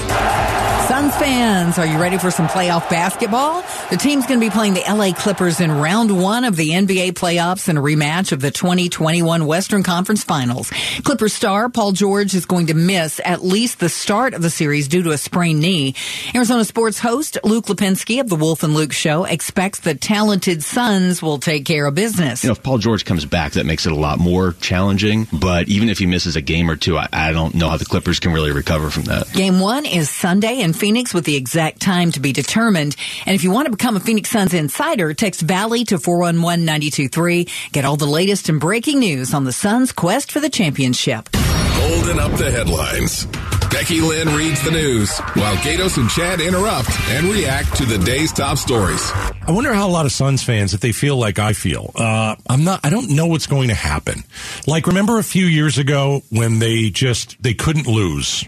Suns 0.88 1.14
fans, 1.16 1.78
are 1.78 1.86
you 1.86 1.98
ready 1.98 2.18
for 2.18 2.30
some 2.30 2.48
playoff 2.48 2.90
basketball? 2.90 3.62
The 3.90 3.96
team's 3.96 4.26
going 4.26 4.40
to 4.40 4.46
be 4.46 4.50
playing 4.50 4.74
the 4.74 4.82
LA 4.86 5.12
Clippers 5.12 5.60
in 5.60 5.70
round 5.70 6.20
one 6.20 6.44
of 6.44 6.56
the 6.56 6.70
NBA 6.70 7.12
playoffs 7.12 7.68
in 7.68 7.76
a 7.76 7.80
rematch 7.80 8.32
of 8.32 8.40
the 8.40 8.50
2021 8.50 9.46
Western 9.46 9.84
Conference 9.84 10.24
Finals. 10.24 10.70
Clippers 11.04 11.32
star 11.32 11.68
Paul 11.68 11.92
George 11.92 12.34
is 12.34 12.46
going 12.46 12.66
to 12.66 12.74
miss 12.74 13.20
at 13.24 13.44
least 13.44 13.78
the 13.78 13.88
start 13.88 14.34
of 14.34 14.42
the 14.42 14.50
series 14.50 14.88
due 14.88 15.02
to 15.04 15.12
a 15.12 15.18
sprained 15.18 15.60
knee. 15.60 15.94
Arizona 16.34 16.64
sports 16.64 16.98
host 16.98 17.38
Luke 17.44 17.66
Lapinski 17.66 18.20
of 18.20 18.28
the 18.28 18.36
Wolf 18.36 18.62
and 18.64 18.74
Luke 18.74 18.92
show 18.92 19.24
expects 19.24 19.80
the 19.80 19.94
talented 19.94 20.64
Suns 20.64 21.22
will 21.22 21.38
take 21.38 21.64
care 21.64 21.86
of 21.86 21.94
business. 21.94 22.42
you 22.42 22.48
know, 22.48 22.52
if 22.52 22.62
Paul 22.62 22.78
George 22.78 23.04
comes 23.04 23.24
back, 23.24 23.52
that 23.52 23.66
makes 23.66 23.86
it 23.86 23.92
a 23.92 23.96
lot 23.96 24.18
more 24.18 24.52
challenging. 24.60 25.28
But 25.32 25.68
even 25.68 25.88
if 25.88 25.98
he 25.98 26.06
misses 26.06 26.34
a 26.36 26.42
game 26.42 26.68
or 26.68 26.76
two, 26.76 26.98
I, 26.98 27.08
I 27.12 27.32
don't 27.32 27.54
know 27.54 27.68
how 27.68 27.76
the 27.76 27.84
Clippers 27.84 28.18
can 28.18 28.32
really 28.32 28.52
recover 28.52 28.90
from 28.90 29.04
that. 29.04 29.32
Game 29.32 29.60
one 29.60 29.86
is 29.86 30.10
Sunday 30.10 30.60
in 30.60 30.72
Phoenix 30.73 31.14
with 31.14 31.25
the 31.25 31.37
exact 31.37 31.81
time 31.81 32.12
to 32.12 32.21
be 32.21 32.33
determined. 32.33 32.97
And 33.26 33.35
if 33.35 33.45
you 33.45 33.50
want 33.50 33.67
to 33.67 33.71
become 33.71 33.97
a 33.97 34.00
Phoenix 34.00 34.31
Suns 34.31 34.55
insider, 34.55 35.14
text 35.14 35.41
Valley 35.41 35.85
to 35.85 35.99
411-923. 35.99 37.73
Get 37.73 37.85
all 37.85 37.97
the 37.97 38.07
latest 38.07 38.49
and 38.49 38.61
breaking 38.61 39.00
news 39.00 39.35
on 39.35 39.45
the 39.45 39.52
Suns' 39.52 39.93
quest 39.93 40.33
for 40.33 40.41
the 40.41 40.50
championship. 40.50 41.29
Holding 41.35 42.19
up 42.19 42.33
the 42.38 42.50
headlines. 42.50 43.26
Becky 43.73 44.02
Lynn 44.02 44.29
reads 44.37 44.62
the 44.62 44.71
news 44.71 45.19
while 45.33 45.57
Gaydos 45.57 45.97
and 45.97 46.09
Chad 46.11 46.43
interrupt 46.43 46.91
and 47.09 47.26
react 47.26 47.75
to 47.76 47.87
the 47.87 47.97
day's 47.97 48.31
top 48.31 48.59
stories. 48.59 49.11
I 49.14 49.50
wonder 49.50 49.73
how 49.73 49.88
a 49.88 49.91
lot 49.91 50.05
of 50.05 50.12
Suns 50.12 50.43
fans, 50.43 50.75
if 50.75 50.81
they 50.81 50.93
feel 50.93 51.17
like 51.17 51.38
I 51.38 51.55
feel, 51.55 51.91
uh, 51.95 52.37
I'm 52.50 52.64
not, 52.64 52.81
I 52.85 52.91
don't 52.91 53.11
know 53.17 53.26
what's 53.26 53.47
going 53.47 53.69
to 53.69 53.75
happen. 53.75 54.25
Like, 54.67 54.87
remember 54.87 55.19
a 55.19 55.25
few 55.25 55.47
years 55.47 55.79
ago 55.79 56.23
when 56.29 56.59
they 56.59 56.91
just, 56.91 57.43
they 57.43 57.55
couldn't 57.55 57.87
lose. 57.87 58.45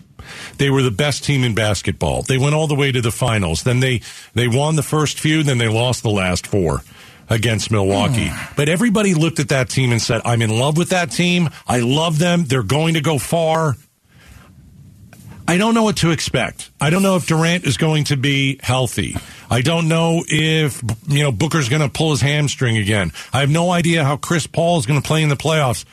They 0.59 0.71
were 0.71 0.83
the 0.83 0.91
best 0.91 1.25
team 1.25 1.45
in 1.45 1.55
basketball. 1.55 2.23
They 2.23 2.39
went 2.39 2.55
all 2.55 2.67
the 2.67 2.75
way 2.75 2.93
to 2.93 3.01
the 3.01 3.13
finals. 3.13 3.63
Then 3.63 3.81
they, 3.81 4.01
they 4.35 4.49
won 4.49 4.77
the 4.77 4.83
first 4.83 5.19
few, 5.19 5.43
then 5.43 5.59
they 5.59 5.69
lost 5.69 6.03
the 6.03 6.11
last 6.11 6.47
four 6.47 6.83
against 7.29 7.71
Milwaukee. 7.71 8.29
Hmm. 8.29 8.55
But 8.57 8.69
everybody 8.69 9.15
looked 9.15 9.41
at 9.41 9.49
that 9.49 9.69
team 9.69 9.93
and 9.93 10.01
said, 10.01 10.23
I'm 10.25 10.43
in 10.43 10.51
love 10.51 10.77
with 10.77 10.91
that 10.91 11.11
team. 11.11 11.51
I 11.67 11.81
love 11.81 12.19
them. 12.19 12.45
They're 12.45 12.63
going 12.63 12.95
to 12.95 13.01
go 13.01 13.19
far. 13.19 13.77
I 15.47 15.59
don't 15.59 15.75
know 15.75 15.83
what 15.83 15.99
to 15.99 16.11
expect. 16.11 16.71
I 16.81 16.89
don't 16.89 17.03
know 17.03 17.17
if 17.17 17.27
Durant 17.27 17.65
is 17.65 17.77
going 17.77 18.05
to 18.05 18.17
be 18.17 18.59
healthy. 18.63 19.15
I 19.51 19.61
don't 19.61 19.89
know 19.89 20.25
if 20.27 20.83
you 21.07 21.23
know 21.23 21.33
Booker's 21.33 21.69
going 21.69 21.83
to 21.83 21.91
pull 21.91 22.13
his 22.13 22.23
hamstring 22.23 22.79
again. 22.79 23.13
I 23.31 23.41
have 23.41 23.51
no 23.51 23.71
idea 23.71 24.05
how 24.05 24.17
Chris 24.17 24.47
Paul 24.47 24.79
is 24.79 24.87
going 24.87 25.01
to 25.01 25.07
play 25.07 25.23
in 25.23 25.29
the 25.29 25.37
playoffs. 25.37 25.85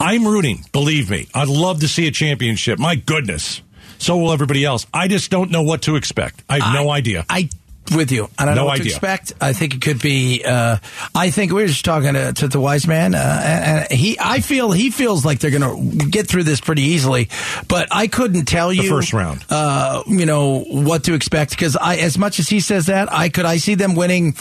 I'm 0.00 0.26
rooting, 0.26 0.64
believe 0.72 1.08
me. 1.08 1.28
I'd 1.34 1.48
love 1.48 1.80
to 1.80 1.88
see 1.88 2.06
a 2.08 2.10
championship. 2.10 2.78
My 2.78 2.96
goodness. 2.96 3.62
So 3.98 4.16
will 4.18 4.32
everybody 4.32 4.64
else. 4.64 4.86
I 4.92 5.08
just 5.08 5.30
don't 5.30 5.50
know 5.50 5.62
what 5.62 5.82
to 5.82 5.96
expect. 5.96 6.42
I 6.48 6.60
have 6.60 6.74
no 6.74 6.90
idea. 6.90 7.24
I 7.28 7.48
with 7.94 8.10
you. 8.10 8.28
I 8.36 8.44
don't 8.44 8.56
No 8.56 8.62
know 8.62 8.66
what 8.66 8.80
idea. 8.80 8.86
to 8.86 8.90
expect. 8.90 9.32
I 9.40 9.52
think 9.52 9.74
it 9.76 9.80
could 9.80 10.02
be. 10.02 10.42
Uh, 10.44 10.78
I 11.14 11.30
think 11.30 11.52
we 11.52 11.62
were 11.62 11.68
just 11.68 11.84
talking 11.84 12.14
to, 12.14 12.32
to 12.32 12.48
the 12.48 12.58
wise 12.58 12.86
man, 12.86 13.14
uh, 13.14 13.18
and, 13.44 13.86
and 13.88 13.92
he. 13.92 14.18
I 14.18 14.40
feel 14.40 14.72
he 14.72 14.90
feels 14.90 15.24
like 15.24 15.38
they're 15.38 15.56
going 15.56 16.00
to 16.00 16.06
get 16.08 16.26
through 16.26 16.42
this 16.42 16.60
pretty 16.60 16.82
easily, 16.82 17.28
but 17.68 17.86
I 17.92 18.08
couldn't 18.08 18.46
tell 18.46 18.72
you 18.72 18.88
first 18.88 19.12
round. 19.12 19.44
Uh, 19.48 20.02
you 20.08 20.26
know 20.26 20.64
what 20.64 21.04
to 21.04 21.14
expect 21.14 21.52
because 21.52 21.76
I, 21.76 21.98
as 21.98 22.18
much 22.18 22.40
as 22.40 22.48
he 22.48 22.58
says 22.58 22.86
that, 22.86 23.12
I 23.12 23.28
could. 23.28 23.44
I 23.44 23.58
see 23.58 23.76
them 23.76 23.94
winning. 23.94 24.34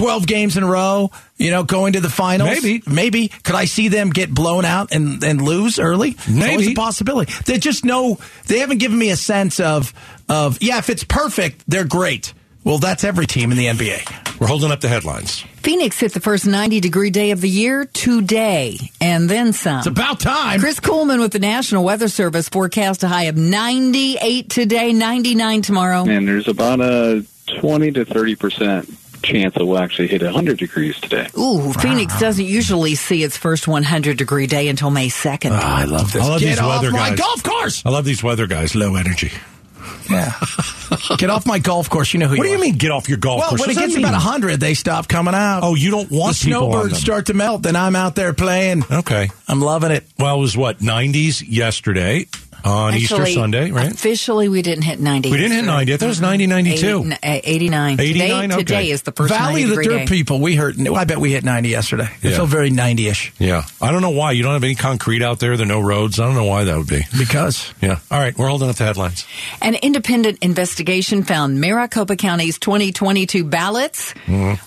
12 0.00 0.26
games 0.26 0.56
in 0.56 0.62
a 0.62 0.66
row, 0.66 1.10
you 1.36 1.50
know, 1.50 1.62
going 1.62 1.92
to 1.92 2.00
the 2.00 2.08
finals. 2.08 2.48
Maybe. 2.48 2.82
Maybe. 2.86 3.28
Could 3.28 3.54
I 3.54 3.66
see 3.66 3.88
them 3.88 4.08
get 4.08 4.32
blown 4.32 4.64
out 4.64 4.92
and, 4.92 5.22
and 5.22 5.42
lose 5.42 5.78
early? 5.78 6.12
It's 6.12 6.26
always 6.26 6.40
Maybe. 6.60 6.72
a 6.72 6.74
possibility. 6.74 7.32
They 7.44 7.58
just 7.58 7.84
know, 7.84 8.18
they 8.46 8.60
haven't 8.60 8.78
given 8.78 8.98
me 8.98 9.10
a 9.10 9.16
sense 9.16 9.60
of, 9.60 9.92
of, 10.26 10.56
yeah, 10.62 10.78
if 10.78 10.88
it's 10.88 11.04
perfect, 11.04 11.64
they're 11.68 11.84
great. 11.84 12.32
Well, 12.64 12.78
that's 12.78 13.04
every 13.04 13.26
team 13.26 13.52
in 13.52 13.58
the 13.58 13.66
NBA. 13.66 14.38
We're 14.40 14.46
holding 14.46 14.70
up 14.70 14.80
the 14.80 14.88
headlines. 14.88 15.40
Phoenix 15.56 16.00
hit 16.00 16.14
the 16.14 16.20
first 16.20 16.46
90 16.46 16.80
degree 16.80 17.10
day 17.10 17.30
of 17.32 17.42
the 17.42 17.48
year 17.48 17.84
today, 17.84 18.78
and 19.02 19.28
then 19.28 19.52
some. 19.52 19.78
It's 19.78 19.86
about 19.86 20.20
time. 20.20 20.60
Chris 20.60 20.80
Coolman 20.80 21.20
with 21.20 21.32
the 21.32 21.38
National 21.38 21.84
Weather 21.84 22.08
Service 22.08 22.48
forecast 22.48 23.02
a 23.02 23.08
high 23.08 23.24
of 23.24 23.36
98 23.36 24.48
today, 24.48 24.94
99 24.94 25.60
tomorrow. 25.60 26.08
and 26.08 26.26
there's 26.26 26.48
about 26.48 26.80
a 26.80 27.24
20 27.60 27.92
to 27.92 28.04
30 28.06 28.36
percent 28.36 28.88
chance 29.32 29.54
that 29.54 29.64
we'll 29.66 29.78
actually 29.78 30.08
hit 30.08 30.22
100 30.22 30.58
degrees 30.58 30.98
today. 31.00 31.28
Ooh, 31.38 31.72
Phoenix 31.74 32.18
doesn't 32.18 32.44
usually 32.44 32.94
see 32.94 33.22
its 33.22 33.36
first 33.36 33.68
100 33.68 34.16
degree 34.16 34.46
day 34.46 34.68
until 34.68 34.90
May 34.90 35.08
2nd. 35.08 35.50
Ah, 35.52 35.78
I 35.80 35.84
love 35.84 36.12
this. 36.12 36.22
I 36.22 36.28
love 36.28 36.40
Get 36.40 36.46
these 36.50 36.58
off 36.58 36.82
weather 36.82 36.92
my 36.92 37.10
guys. 37.10 37.18
golf 37.18 37.42
course. 37.42 37.82
I 37.86 37.90
love 37.90 38.04
these 38.04 38.22
weather 38.22 38.46
guys. 38.46 38.74
Low 38.74 38.94
energy. 38.96 39.30
Yeah. 40.10 40.32
Get 41.18 41.30
off 41.30 41.46
my 41.46 41.58
golf 41.60 41.88
course. 41.88 42.12
You 42.12 42.18
know 42.20 42.26
who 42.26 42.36
What 42.36 42.42
do 42.42 42.48
you 42.50 42.56
you 42.56 42.60
are. 42.60 42.64
mean 42.64 42.76
get 42.76 42.90
off 42.90 43.08
your 43.08 43.18
golf 43.18 43.40
Well, 43.40 43.48
course? 43.50 43.60
when 43.60 43.70
it 43.70 43.76
gets 43.76 43.92
that 43.94 44.00
about 44.00 44.12
100, 44.12 44.58
they 44.58 44.74
stop 44.74 45.06
coming 45.08 45.34
out. 45.34 45.60
Oh, 45.62 45.74
you 45.76 45.90
don't 45.92 46.10
want 46.10 46.36
the 46.36 46.46
people 46.46 46.64
on 46.64 46.70
snowbirds 46.72 46.92
them. 46.94 47.00
start 47.00 47.26
to 47.26 47.34
melt, 47.34 47.62
then 47.62 47.76
I'm 47.76 47.94
out 47.94 48.14
there 48.16 48.32
playing. 48.34 48.82
Okay. 48.90 49.30
I'm 49.48 49.60
loving 49.60 49.92
it. 49.92 50.04
Well, 50.18 50.36
it 50.36 50.40
was 50.40 50.56
what, 50.56 50.78
90s 50.80 51.44
yesterday 51.46 52.26
on 52.64 52.94
Easter 52.94 53.26
Sunday, 53.26 53.70
right? 53.70 53.90
Officially, 53.92 54.48
we 54.48 54.62
didn't 54.62 54.82
hit 54.84 55.00
90. 55.00 55.30
We 55.30 55.36
didn't 55.36 55.52
hit 55.52 55.64
90. 55.64 55.92
I 55.94 55.96
thought 55.96 56.04
it 56.06 56.08
was 56.08 56.20
90, 56.20 56.46
92. 56.46 57.00
80, 57.00 57.12
uh, 57.12 57.16
89. 57.22 58.00
89? 58.00 58.42
Today, 58.42 58.54
Okay. 58.54 58.64
today 58.64 58.90
is 58.90 59.02
the 59.02 59.12
first 59.12 59.32
Valley 59.32 59.62
90 59.62 59.62
of 59.62 59.68
the 59.70 59.74
degree 59.76 59.84
Dirt 59.86 59.98
day. 60.00 60.06
people, 60.16 60.40
we 60.40 60.54
heard. 60.56 60.88
I 60.88 61.04
bet 61.04 61.18
we 61.18 61.32
hit 61.32 61.44
90 61.44 61.68
yesterday. 61.70 62.08
It 62.22 62.30
Yeah. 62.30 62.36
felt 62.36 62.48
very 62.50 62.70
90 62.70 63.08
ish 63.08 63.32
Yeah. 63.38 63.64
I 63.80 63.90
don't 63.92 64.02
know 64.02 64.10
why. 64.10 64.32
You 64.32 64.42
don't 64.42 64.52
have 64.52 64.64
any 64.64 64.74
concrete 64.74 65.22
out 65.22 65.38
there. 65.40 65.56
There 65.56 65.64
are 65.64 65.68
no 65.68 65.80
roads. 65.80 66.18
I 66.20 66.24
don't 66.24 66.34
know 66.34 66.44
why 66.44 66.64
that 66.64 66.76
would 66.76 66.86
be. 66.88 67.04
because. 67.18 67.72
Yeah. 67.80 67.98
All 68.10 68.18
right. 68.18 68.36
We're 68.36 68.48
holding 68.48 68.68
up 68.68 68.76
the 68.76 68.84
headlines. 68.84 69.24
An 69.62 69.74
independent 69.76 70.38
investigation 70.42 71.22
found 71.24 71.60
Maricopa 71.60 72.16
County's 72.16 72.58
2022 72.58 73.44
ballots 73.44 74.14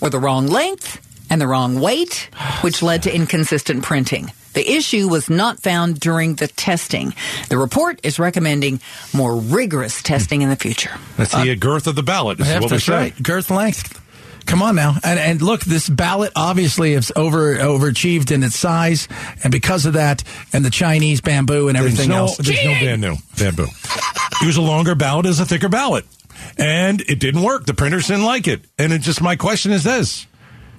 were 0.01 0.09
the 0.09 0.19
wrong 0.19 0.47
length 0.47 0.99
and 1.29 1.39
the 1.41 1.47
wrong 1.47 1.79
weight, 1.79 2.29
which 2.61 2.81
led 2.81 3.03
to 3.03 3.15
inconsistent 3.15 3.83
printing. 3.83 4.31
The 4.53 4.69
issue 4.71 5.07
was 5.07 5.29
not 5.29 5.59
found 5.59 5.99
during 5.99 6.35
the 6.35 6.47
testing. 6.47 7.13
The 7.49 7.57
report 7.57 7.99
is 8.03 8.19
recommending 8.19 8.79
more 9.13 9.35
rigorous 9.35 10.01
testing 10.01 10.41
in 10.41 10.49
the 10.49 10.55
future. 10.55 10.91
That's 11.17 11.31
the 11.31 11.51
uh, 11.51 11.55
girth 11.55 11.87
of 11.87 11.95
the 11.95 12.03
ballot. 12.03 12.39
Is 12.39 12.47
what 12.61 12.69
that's 12.69 12.87
right. 12.87 13.21
Girth 13.21 13.49
length. 13.49 13.99
Come 14.45 14.61
on 14.61 14.75
now, 14.75 14.95
and 15.05 15.17
and 15.19 15.41
look, 15.41 15.61
this 15.61 15.87
ballot 15.87 16.33
obviously 16.35 16.91
is 16.91 17.13
over 17.15 17.55
overachieved 17.55 18.29
in 18.29 18.43
its 18.43 18.57
size, 18.57 19.07
and 19.41 19.53
because 19.53 19.85
of 19.85 19.93
that, 19.93 20.21
and 20.51 20.65
the 20.65 20.69
Chinese 20.69 21.21
bamboo 21.21 21.69
and 21.69 21.77
everything 21.77 22.09
there's 22.09 22.09
no, 22.09 22.17
else. 22.17 22.37
There's 22.37 22.63
no 22.65 22.73
bamboo. 22.73 23.15
Bamboo. 23.37 23.67
It 24.41 24.45
was 24.45 24.57
a 24.57 24.61
longer 24.61 24.95
ballot 24.95 25.27
as 25.27 25.39
a 25.39 25.45
thicker 25.45 25.69
ballot. 25.69 26.05
And 26.57 27.01
it 27.01 27.19
didn't 27.19 27.41
work. 27.41 27.65
The 27.65 27.73
printers 27.73 28.07
didn't 28.07 28.25
like 28.25 28.47
it. 28.47 28.61
And 28.77 28.91
it 28.91 28.99
just, 28.99 29.21
my 29.21 29.35
question 29.35 29.71
is 29.71 29.83
this. 29.83 30.27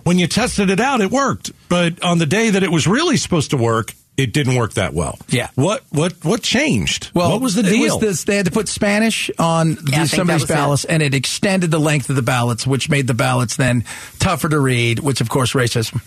When 0.04 0.18
you 0.18 0.26
tested 0.26 0.68
it 0.68 0.80
out, 0.80 1.00
it 1.00 1.10
worked. 1.10 1.50
But 1.68 2.02
on 2.02 2.18
the 2.18 2.26
day 2.26 2.50
that 2.50 2.62
it 2.62 2.70
was 2.70 2.86
really 2.86 3.16
supposed 3.16 3.50
to 3.50 3.56
work, 3.56 3.94
it 4.16 4.32
didn't 4.32 4.54
work 4.56 4.74
that 4.74 4.94
well. 4.94 5.18
Yeah. 5.28 5.48
What 5.54 5.82
what 5.90 6.12
what 6.24 6.42
changed? 6.42 7.10
Well, 7.14 7.32
what 7.32 7.40
was 7.40 7.54
the 7.54 7.60
it 7.60 7.70
deal? 7.70 7.94
Was 7.94 8.00
this, 8.00 8.24
they 8.24 8.36
had 8.36 8.46
to 8.46 8.52
put 8.52 8.68
Spanish 8.68 9.30
on 9.38 9.76
Yeah, 9.86 10.00
I 10.00 10.02
the, 10.02 10.08
some 10.08 10.20
of 10.22 10.26
these 10.28 10.42
was 10.42 10.50
it. 10.50 10.54
ballots, 10.54 10.84
and 10.84 11.02
it 11.02 11.14
extended 11.14 11.70
the 11.70 11.78
length 11.80 12.10
of 12.10 12.16
the 12.16 12.22
ballots, 12.22 12.66
which 12.66 12.88
made 12.88 13.06
the 13.06 13.14
ballots 13.14 13.56
then 13.56 13.84
tougher 14.18 14.48
to 14.48 14.58
read, 14.60 15.00
which 15.00 15.20
of 15.20 15.28
course 15.28 15.52
racism. 15.52 16.00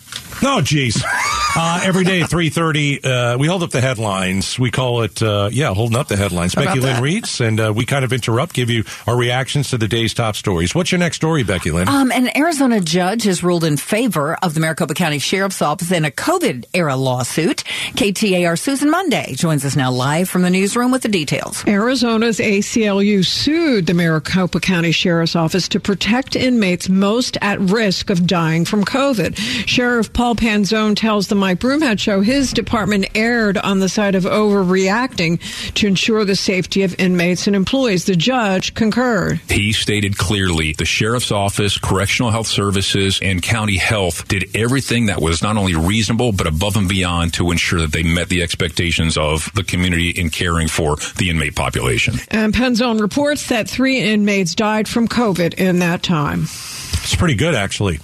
Oh, 0.44 0.62
jeez. 0.62 1.04
Uh, 1.60 1.82
every 1.84 2.04
day 2.04 2.22
at 2.22 2.30
3.30, 2.30 3.04
uh, 3.34 3.38
we 3.40 3.48
hold 3.48 3.64
up 3.64 3.72
the 3.72 3.82
headlines. 3.82 4.60
We 4.60 4.70
call 4.70 5.02
it, 5.02 5.24
uh, 5.24 5.50
yeah, 5.52 5.74
holding 5.74 5.98
up 5.98 6.08
the 6.08 6.16
headlines. 6.16 6.54
How 6.54 6.62
Becky 6.66 6.78
about 6.78 6.86
Lynn 6.86 6.96
that? 6.98 7.02
reads, 7.02 7.42
and 7.42 7.60
uh, 7.60 7.74
we 7.76 7.84
kind 7.84 8.06
of 8.06 8.14
interrupt, 8.14 8.54
give 8.54 8.70
you 8.70 8.84
our 9.08 9.18
reactions 9.18 9.72
to 9.72 9.80
the 9.80 9.88
day's 9.88 10.14
top 10.14 10.36
stories. 10.36 10.76
What's 10.76 10.92
your 10.92 11.00
next 11.00 11.16
story, 11.16 11.42
Becky 11.42 11.72
Lynn? 11.72 11.88
Um, 11.88 12.12
an 12.12 12.30
Arizona 12.38 12.80
judge 12.80 13.24
has 13.24 13.42
ruled 13.44 13.64
in 13.64 13.76
favor 13.78 14.36
of 14.36 14.54
the 14.54 14.60
Maricopa 14.60 14.94
County 14.94 15.18
Sheriff's 15.18 15.64
Office 15.64 15.92
in 15.92 16.06
a 16.06 16.12
COVID 16.12 16.66
era 16.76 16.96
lawsuit. 16.96 17.64
KTAR 17.98 18.60
Susan 18.60 18.92
Monday 18.92 19.34
joins 19.34 19.66
us 19.66 19.76
now 19.76 19.90
live 19.92 20.30
from 20.30 20.44
the 20.44 20.52
newsroom 20.52 20.92
with 20.92 21.02
the 21.02 21.10
details. 21.10 21.66
Arizona's 21.66 22.38
ACLU 22.38 23.26
sued 23.26 23.88
the 23.88 23.96
Maricopa 23.96 24.60
County 24.60 24.92
Sheriff's 24.92 25.36
Office 25.36 25.68
to 25.70 25.80
protect 25.80 26.36
inmates 26.36 26.90
most 26.90 27.40
at 27.42 27.60
risk 27.60 28.12
of 28.12 28.28
dying 28.28 28.66
from 28.66 28.86
COVID. 28.86 29.36
Sheriff 29.68 30.14
Paul 30.14 30.36
Penzone 30.36 30.96
tells 30.96 31.28
the 31.28 31.34
Mike 31.34 31.58
Broomhead 31.58 32.00
Show 32.00 32.22
his 32.22 32.54
department 32.54 33.08
erred 33.16 33.58
on 33.58 33.80
the 33.80 33.90
side 33.90 34.14
of 34.14 34.26
overreacting 34.26 35.42
to 35.74 35.88
ensure 35.88 36.24
the 36.24 36.36
safety 36.36 36.84
of 36.84 36.94
inmates 37.00 37.48
and 37.48 37.56
employees. 37.56 38.06
The 38.06 38.16
judge 38.16 38.76
concurred. 38.76 39.40
He 39.50 39.74
stated 39.74 40.20
clearly 40.20 40.74
the 40.74 40.86
sheriff's 40.86 41.32
office, 41.32 41.80
correctional 41.80 42.30
health 42.30 42.46
services, 42.46 43.20
and 43.24 43.42
county 43.42 43.78
health 43.78 44.28
did 44.28 44.56
everything 44.56 45.08
that 45.08 45.20
was 45.20 45.42
not 45.42 45.58
only 45.58 45.74
reasonable, 45.74 46.32
but 46.32 46.46
above 46.46 46.76
and 46.76 46.88
beyond 46.88 47.34
to 47.34 47.50
ensure 47.50 47.87
that 47.88 47.98
they 47.98 48.04
met 48.04 48.30
the 48.30 48.44
expectations 48.44 49.18
of 49.18 49.52
the 49.56 49.64
community 49.64 50.10
in 50.10 50.30
caring 50.30 50.68
for 50.68 50.98
the 51.18 51.30
inmate 51.30 51.56
population. 51.56 52.16
And 52.30 52.54
Penzone 52.54 53.00
reports 53.00 53.50
that 53.50 53.70
three 53.70 54.00
inmates 54.00 54.56
died 54.56 54.88
from 54.88 55.08
COVID 55.08 55.56
in 55.56 55.80
that 55.80 56.04
time. 56.04 56.44
It's 56.44 57.16
pretty 57.16 57.36
good, 57.36 57.56
actually. 57.56 58.00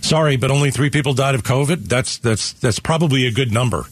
Sorry, 0.00 0.36
but 0.36 0.50
only 0.50 0.70
three 0.70 0.90
people 0.90 1.14
died 1.14 1.34
of 1.34 1.42
COVID. 1.42 1.88
That's 1.88 2.18
that's 2.18 2.52
that's 2.54 2.78
probably 2.78 3.26
a 3.26 3.30
good 3.30 3.52
number. 3.52 3.84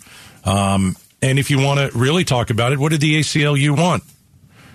Um, 0.44 0.96
and 1.20 1.38
if 1.38 1.50
you 1.50 1.58
want 1.58 1.80
to 1.80 1.98
really 1.98 2.24
talk 2.24 2.50
about 2.50 2.72
it, 2.72 2.78
what 2.78 2.92
did 2.92 3.00
the 3.00 3.18
ACLU 3.20 3.76
want? 3.76 4.04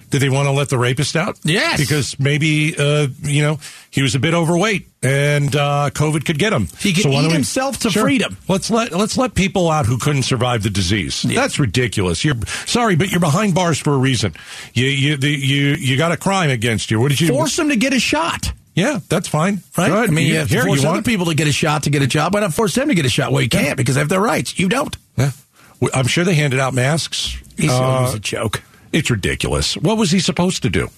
Did 0.10 0.22
they 0.22 0.30
want 0.30 0.48
to 0.48 0.52
let 0.52 0.70
the 0.70 0.78
rapist 0.78 1.16
out? 1.16 1.40
Yes. 1.44 1.80
because 1.80 2.20
maybe 2.20 2.76
uh, 2.78 3.08
you 3.24 3.42
know 3.42 3.60
he 3.92 4.02
was 4.02 4.16
a 4.16 4.20
bit 4.20 4.34
overweight 4.34 4.88
and 5.04 5.56
uh, 5.56 5.90
COVID 5.94 6.26
could 6.26 6.38
get 6.40 6.52
him. 6.54 6.68
He 6.80 6.94
could 6.94 7.06
why 7.06 7.22
eat 7.24 7.28
we- 7.28 7.34
himself 7.34 7.78
to 7.80 7.90
freedom. 7.92 8.38
Let's 8.48 8.70
let 8.70 8.92
let's 8.92 9.18
let 9.18 9.36
people 9.36 9.70
out 9.70 9.86
who 9.86 9.98
couldn't 9.98 10.24
survive 10.24 10.64
the 10.64 10.70
disease. 10.70 11.22
That's 11.24 11.60
ridiculous. 11.60 12.24
You're 12.26 12.36
sorry, 12.66 12.96
but 12.96 13.12
you're 13.12 13.20
behind 13.20 13.56
bars 13.56 13.80
for 13.80 13.94
a 13.94 13.98
reason. 13.98 14.34
You 14.74 14.86
you 14.88 15.18
the, 15.18 15.30
you 15.30 15.76
you 15.80 15.98
got 15.98 16.12
a 16.12 16.18
crime 16.18 16.50
against 16.50 16.92
you. 16.92 17.00
What 17.00 17.10
did 17.10 17.22
you 17.22 17.28
Force 17.30 17.56
them 17.56 17.70
to 17.70 17.76
get 17.76 17.94
a 17.94 18.00
shot. 18.00 18.52
Yeah, 18.76 19.00
that's 19.10 19.28
fine. 19.28 19.62
Right? 19.78 19.92
I 19.92 20.08
mean, 20.08 20.28
you, 20.28 20.36
have 20.38 20.48
to 20.50 20.62
force 20.62 20.82
you 20.82 20.88
other 20.88 20.98
want. 20.98 21.06
people 21.06 21.26
to 21.26 21.36
get 21.36 21.48
a 21.48 21.52
shot 21.52 21.84
to 21.84 21.90
get 21.90 22.02
a 22.02 22.08
job. 22.08 22.34
Why 22.34 22.40
not 22.40 22.54
force 22.54 22.76
them 22.76 22.88
to 22.88 22.96
get 22.96 23.06
a 23.06 23.10
shot? 23.10 23.32
Well, 23.34 23.42
you 23.42 23.50
can't 23.50 23.76
because 23.76 23.96
they 23.96 24.00
have 24.02 24.08
their 24.10 24.22
rights. 24.22 24.58
You 24.58 24.70
don't. 24.70 24.96
Yeah. 25.18 25.32
I'm 25.94 26.08
sure 26.08 26.24
they 26.24 26.36
handed 26.36 26.60
out 26.62 26.74
masks. 26.74 27.38
He 27.58 27.68
said 27.68 27.76
it 27.78 28.02
was 28.02 28.14
Uh, 28.14 28.18
a 28.18 28.20
joke. 28.20 28.62
It's 28.92 29.10
ridiculous. 29.10 29.76
What 29.78 29.98
was 29.98 30.12
he 30.12 30.20
supposed 30.20 30.64
to 30.64 30.70
do? 30.70 30.90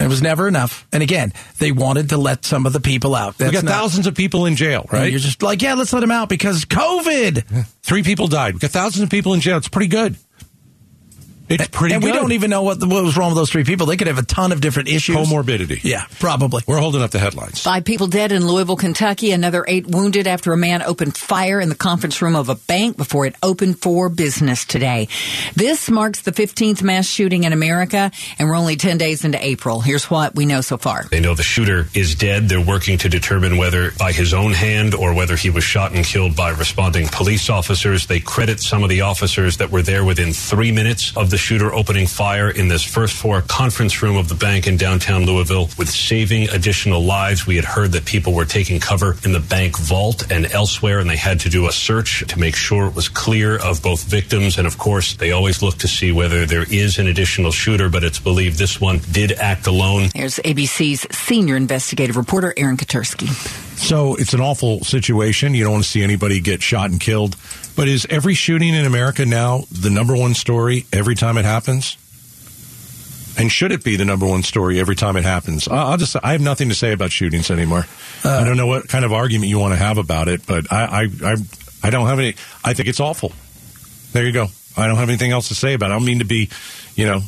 It 0.00 0.06
was 0.06 0.22
never 0.22 0.46
enough. 0.46 0.86
And 0.92 1.02
again, 1.02 1.32
they 1.58 1.72
wanted 1.72 2.10
to 2.10 2.16
let 2.18 2.44
some 2.44 2.66
of 2.66 2.72
the 2.72 2.80
people 2.80 3.16
out. 3.16 3.38
we 3.38 3.50
got 3.50 3.64
not- 3.64 3.72
thousands 3.72 4.06
of 4.06 4.14
people 4.14 4.46
in 4.46 4.54
jail, 4.54 4.82
and 4.82 4.92
right? 4.92 5.10
You're 5.10 5.18
just 5.18 5.42
like, 5.42 5.60
yeah, 5.60 5.74
let's 5.74 5.92
let 5.92 6.00
them 6.00 6.12
out 6.12 6.28
because 6.28 6.64
COVID. 6.64 7.66
Three 7.82 8.02
people 8.04 8.28
died. 8.28 8.54
We 8.54 8.60
got 8.60 8.70
thousands 8.70 9.02
of 9.02 9.10
people 9.10 9.34
in 9.34 9.40
jail. 9.40 9.56
It's 9.56 9.68
pretty 9.68 9.88
good. 9.88 10.16
It's 11.48 11.68
pretty 11.68 11.94
and 11.94 12.02
good. 12.02 12.12
we 12.12 12.18
don't 12.18 12.32
even 12.32 12.50
know 12.50 12.62
what, 12.62 12.80
the, 12.80 12.86
what 12.86 13.02
was 13.02 13.16
wrong 13.16 13.30
with 13.30 13.38
those 13.38 13.50
three 13.50 13.64
people. 13.64 13.86
They 13.86 13.96
could 13.96 14.06
have 14.06 14.18
a 14.18 14.24
ton 14.24 14.52
of 14.52 14.60
different 14.60 14.88
issues. 14.88 15.16
Comorbidity. 15.16 15.82
Yeah, 15.82 16.04
probably. 16.18 16.62
We're 16.66 16.78
holding 16.78 17.02
up 17.02 17.10
the 17.10 17.18
headlines. 17.18 17.62
Five 17.62 17.84
people 17.84 18.06
dead 18.06 18.32
in 18.32 18.46
Louisville, 18.46 18.76
Kentucky. 18.76 19.32
Another 19.32 19.64
eight 19.66 19.86
wounded 19.86 20.26
after 20.26 20.52
a 20.52 20.56
man 20.56 20.82
opened 20.82 21.16
fire 21.16 21.60
in 21.60 21.68
the 21.68 21.74
conference 21.74 22.20
room 22.20 22.36
of 22.36 22.48
a 22.48 22.54
bank 22.54 22.96
before 22.96 23.26
it 23.26 23.34
opened 23.42 23.80
for 23.80 24.08
business 24.08 24.64
today. 24.64 25.08
This 25.54 25.90
marks 25.90 26.22
the 26.22 26.32
15th 26.32 26.82
mass 26.82 27.06
shooting 27.06 27.44
in 27.44 27.52
America, 27.52 28.10
and 28.38 28.48
we're 28.48 28.56
only 28.56 28.76
10 28.76 28.98
days 28.98 29.24
into 29.24 29.42
April. 29.44 29.80
Here's 29.80 30.10
what 30.10 30.34
we 30.34 30.46
know 30.46 30.60
so 30.60 30.76
far. 30.76 31.04
They 31.04 31.20
know 31.20 31.34
the 31.34 31.42
shooter 31.42 31.88
is 31.94 32.14
dead. 32.14 32.48
They're 32.48 32.60
working 32.60 32.98
to 32.98 33.08
determine 33.08 33.56
whether 33.56 33.92
by 33.92 34.12
his 34.12 34.34
own 34.34 34.52
hand 34.52 34.94
or 34.94 35.14
whether 35.14 35.36
he 35.36 35.50
was 35.50 35.64
shot 35.64 35.92
and 35.92 36.04
killed 36.04 36.36
by 36.36 36.50
responding 36.50 37.06
police 37.08 37.48
officers. 37.48 38.06
They 38.06 38.20
credit 38.20 38.60
some 38.60 38.82
of 38.82 38.90
the 38.90 39.00
officers 39.00 39.56
that 39.58 39.70
were 39.70 39.82
there 39.82 40.04
within 40.04 40.32
three 40.32 40.72
minutes 40.72 41.16
of 41.16 41.30
the 41.30 41.37
shooter 41.38 41.72
opening 41.72 42.06
fire 42.06 42.50
in 42.50 42.68
this 42.68 42.82
first 42.82 43.14
floor 43.16 43.42
conference 43.42 44.02
room 44.02 44.16
of 44.16 44.28
the 44.28 44.34
bank 44.34 44.66
in 44.66 44.76
downtown 44.76 45.24
Louisville 45.24 45.70
with 45.78 45.88
saving 45.88 46.48
additional 46.50 47.02
lives. 47.02 47.46
We 47.46 47.56
had 47.56 47.64
heard 47.64 47.92
that 47.92 48.04
people 48.04 48.34
were 48.34 48.44
taking 48.44 48.80
cover 48.80 49.16
in 49.24 49.32
the 49.32 49.40
bank 49.40 49.78
vault 49.78 50.30
and 50.30 50.50
elsewhere, 50.52 50.98
and 50.98 51.08
they 51.08 51.16
had 51.16 51.40
to 51.40 51.48
do 51.48 51.66
a 51.66 51.72
search 51.72 52.26
to 52.26 52.38
make 52.38 52.56
sure 52.56 52.86
it 52.86 52.94
was 52.94 53.08
clear 53.08 53.56
of 53.56 53.82
both 53.82 54.04
victims. 54.04 54.58
And 54.58 54.66
of 54.66 54.78
course, 54.78 55.14
they 55.14 55.32
always 55.32 55.62
look 55.62 55.78
to 55.78 55.88
see 55.88 56.12
whether 56.12 56.44
there 56.44 56.66
is 56.70 56.98
an 56.98 57.06
additional 57.06 57.52
shooter, 57.52 57.88
but 57.88 58.04
it's 58.04 58.18
believed 58.18 58.58
this 58.58 58.80
one 58.80 59.00
did 59.10 59.32
act 59.32 59.66
alone. 59.66 60.08
There's 60.14 60.36
ABC's 60.38 61.06
senior 61.16 61.56
investigative 61.56 62.16
reporter, 62.16 62.52
Aaron 62.56 62.76
Katersky. 62.76 63.28
So 63.78 64.16
it's 64.16 64.34
an 64.34 64.40
awful 64.40 64.82
situation. 64.82 65.54
You 65.54 65.64
don't 65.64 65.74
want 65.74 65.84
to 65.84 65.90
see 65.90 66.02
anybody 66.02 66.40
get 66.40 66.62
shot 66.62 66.90
and 66.90 67.00
killed. 67.00 67.36
But 67.78 67.86
is 67.86 68.08
every 68.10 68.34
shooting 68.34 68.74
in 68.74 68.84
America 68.84 69.24
now 69.24 69.62
the 69.70 69.88
number 69.88 70.16
one 70.16 70.34
story 70.34 70.84
every 70.92 71.14
time 71.14 71.38
it 71.38 71.44
happens? 71.44 71.96
And 73.38 73.52
should 73.52 73.70
it 73.70 73.84
be 73.84 73.94
the 73.94 74.04
number 74.04 74.26
one 74.26 74.42
story 74.42 74.80
every 74.80 74.96
time 74.96 75.16
it 75.16 75.22
happens? 75.22 75.68
I'll 75.68 75.96
just, 75.96 76.16
I 76.20 76.32
have 76.32 76.40
nothing 76.40 76.70
to 76.70 76.74
say 76.74 76.90
about 76.92 77.12
shootings 77.12 77.52
anymore. 77.52 77.86
I 78.24 78.42
don't 78.42 78.56
know 78.56 78.66
what 78.66 78.88
kind 78.88 79.04
of 79.04 79.12
argument 79.12 79.48
you 79.48 79.60
want 79.60 79.74
to 79.74 79.78
have 79.78 79.96
about 79.96 80.26
it, 80.26 80.44
but 80.44 80.72
I, 80.72 81.04
I, 81.04 81.08
I, 81.24 81.36
I 81.84 81.90
don't 81.90 82.08
have 82.08 82.18
any, 82.18 82.34
I 82.64 82.74
think 82.74 82.88
it's 82.88 82.98
awful. 82.98 83.30
There 84.10 84.26
you 84.26 84.32
go. 84.32 84.48
I 84.76 84.88
don't 84.88 84.96
have 84.96 85.08
anything 85.08 85.30
else 85.30 85.46
to 85.46 85.54
say 85.54 85.74
about 85.74 85.90
it. 85.90 85.94
I 85.94 85.98
don't 85.98 86.04
mean 86.04 86.18
to 86.18 86.24
be, 86.24 86.50
you 86.96 87.06
know, 87.06 87.20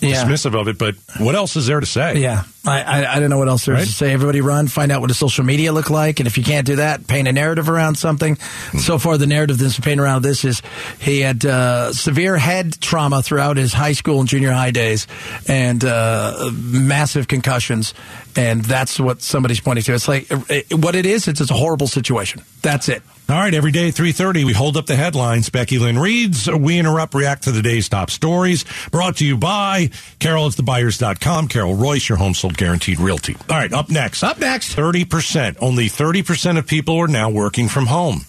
Yeah. 0.00 0.24
dismissive 0.24 0.58
of 0.60 0.68
it, 0.68 0.78
but 0.78 0.94
what 1.18 1.34
else 1.34 1.56
is 1.56 1.66
there 1.66 1.80
to 1.80 1.86
say? 1.86 2.18
Yeah, 2.18 2.44
I, 2.64 2.82
I, 2.82 3.14
I 3.16 3.20
don't 3.20 3.30
know 3.30 3.38
what 3.38 3.48
else 3.48 3.64
there 3.64 3.74
is 3.74 3.80
Right? 3.80 3.86
to 3.86 3.92
say. 3.92 4.12
Everybody 4.12 4.40
run, 4.40 4.68
find 4.68 4.92
out 4.92 5.00
what 5.00 5.08
does 5.08 5.18
social 5.18 5.44
media 5.44 5.72
look 5.72 5.90
like, 5.90 6.20
and 6.20 6.26
if 6.26 6.38
you 6.38 6.44
can't 6.44 6.66
do 6.66 6.76
that, 6.76 7.06
paint 7.06 7.26
a 7.28 7.32
narrative 7.32 7.68
around 7.68 7.96
something. 7.96 8.36
So 8.78 8.98
far, 8.98 9.18
the 9.18 9.26
narrative 9.26 9.58
that's 9.58 9.76
been 9.76 9.82
painted 9.84 10.02
around 10.02 10.22
this 10.22 10.44
is 10.44 10.62
he 11.00 11.20
had 11.20 11.44
uh, 11.44 11.92
severe 11.92 12.36
head 12.36 12.80
trauma 12.80 13.22
throughout 13.22 13.56
his 13.56 13.72
high 13.72 13.92
school 13.92 14.20
and 14.20 14.28
junior 14.28 14.52
high 14.52 14.70
days, 14.70 15.06
and 15.48 15.84
uh, 15.84 16.50
massive 16.54 17.28
concussions, 17.28 17.94
and 18.36 18.64
that's 18.64 19.00
what 19.00 19.22
somebody's 19.22 19.60
pointing 19.60 19.84
to. 19.84 19.94
It's 19.94 20.08
like 20.08 20.30
uh, 20.30 20.36
what 20.76 20.94
it 20.94 21.06
is. 21.06 21.28
It's, 21.28 21.40
it's 21.40 21.50
a 21.50 21.54
horrible 21.54 21.86
situation. 21.88 22.42
That's 22.62 22.88
it. 22.88 23.02
All 23.30 23.36
right, 23.36 23.52
every 23.52 23.72
day 23.72 23.88
at 23.88 23.94
3.30, 23.94 24.44
we 24.44 24.54
hold 24.54 24.78
up 24.78 24.86
the 24.86 24.96
headlines. 24.96 25.50
Becky 25.50 25.78
Lynn 25.78 25.98
reads. 25.98 26.48
We 26.50 26.78
interrupt, 26.78 27.12
react 27.12 27.42
to 27.42 27.52
the 27.52 27.60
day's 27.60 27.86
top 27.90 28.08
stories. 28.10 28.64
Brought 28.90 29.16
to 29.16 29.26
you 29.26 29.36
by 29.36 29.90
Carol 30.18 30.46
at 30.46 30.52
thebuyers.com. 30.52 31.48
Carol 31.48 31.76
Royse, 31.76 32.08
your 32.08 32.16
home 32.16 32.32
sold 32.32 32.56
guaranteed 32.56 32.98
realty. 32.98 33.36
All 33.50 33.56
right, 33.58 33.70
up 33.70 33.90
next. 33.90 34.22
Up 34.22 34.38
next. 34.38 34.74
30%. 34.74 35.58
Only 35.60 35.90
30% 35.90 36.56
of 36.56 36.66
people 36.66 36.96
are 36.96 37.06
now 37.06 37.28
working 37.28 37.68
from 37.68 37.84
home. 37.84 38.22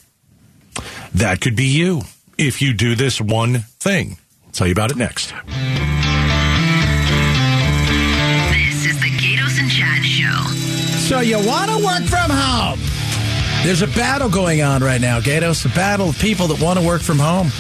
That 1.13 1.39
could 1.39 1.55
be 1.55 1.67
you 1.67 2.01
if 2.37 2.61
you 2.61 2.73
do 2.73 2.95
this 2.95 3.21
one 3.21 3.59
thing. 3.79 4.17
I'll 4.47 4.51
tell 4.51 4.67
you 4.67 4.73
about 4.73 4.91
it 4.91 4.97
next. 4.97 5.33
This 8.51 8.85
is 8.85 8.99
the 8.99 9.11
Gaydos 9.17 9.61
and 9.61 9.71
Chad 9.71 10.03
Show. 10.03 10.43
So 11.07 11.21
you 11.21 11.37
want 11.47 11.71
to 11.71 11.77
work 11.85 12.03
from 12.03 12.31
home? 12.31 12.98
There's 13.63 13.81
a 13.81 13.87
battle 13.87 14.29
going 14.29 14.61
on 14.61 14.81
right 14.81 15.01
now, 15.01 15.19
Gaydos. 15.19 15.65
A 15.65 15.75
battle 15.75 16.09
of 16.09 16.19
people 16.19 16.47
that 16.47 16.61
want 16.63 16.79
to 16.79 16.85
work 16.87 17.01
from 17.01 17.19
home. 17.19 17.51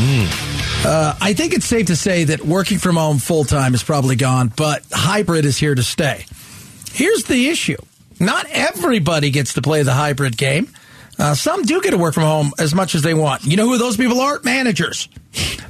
Uh, 0.85 1.15
I 1.21 1.33
think 1.33 1.53
it's 1.53 1.65
safe 1.65 1.87
to 1.87 1.95
say 1.95 2.23
that 2.23 2.39
working 2.41 2.77
from 2.79 2.95
home 2.95 3.19
full 3.19 3.43
time 3.43 3.73
is 3.73 3.83
probably 3.83 4.15
gone, 4.15 4.51
but 4.55 4.83
hybrid 4.91 5.45
is 5.45 5.57
here 5.57 5.75
to 5.75 5.83
stay. 5.83 6.25
Here's 6.93 7.25
the 7.25 7.49
issue: 7.49 7.77
not 8.19 8.47
everybody 8.49 9.29
gets 9.29 9.53
to 9.55 9.61
play 9.61 9.83
the 9.83 9.93
hybrid 9.93 10.37
game. 10.37 10.69
Uh, 11.19 11.35
some 11.35 11.63
do 11.63 11.81
get 11.81 11.91
to 11.91 11.97
work 11.97 12.13
from 12.13 12.23
home 12.23 12.53
as 12.57 12.73
much 12.73 12.95
as 12.95 13.01
they 13.01 13.13
want. 13.13 13.43
You 13.43 13.57
know 13.57 13.67
who 13.67 13.77
those 13.77 13.97
people 13.97 14.21
are? 14.21 14.39
Managers. 14.43 15.09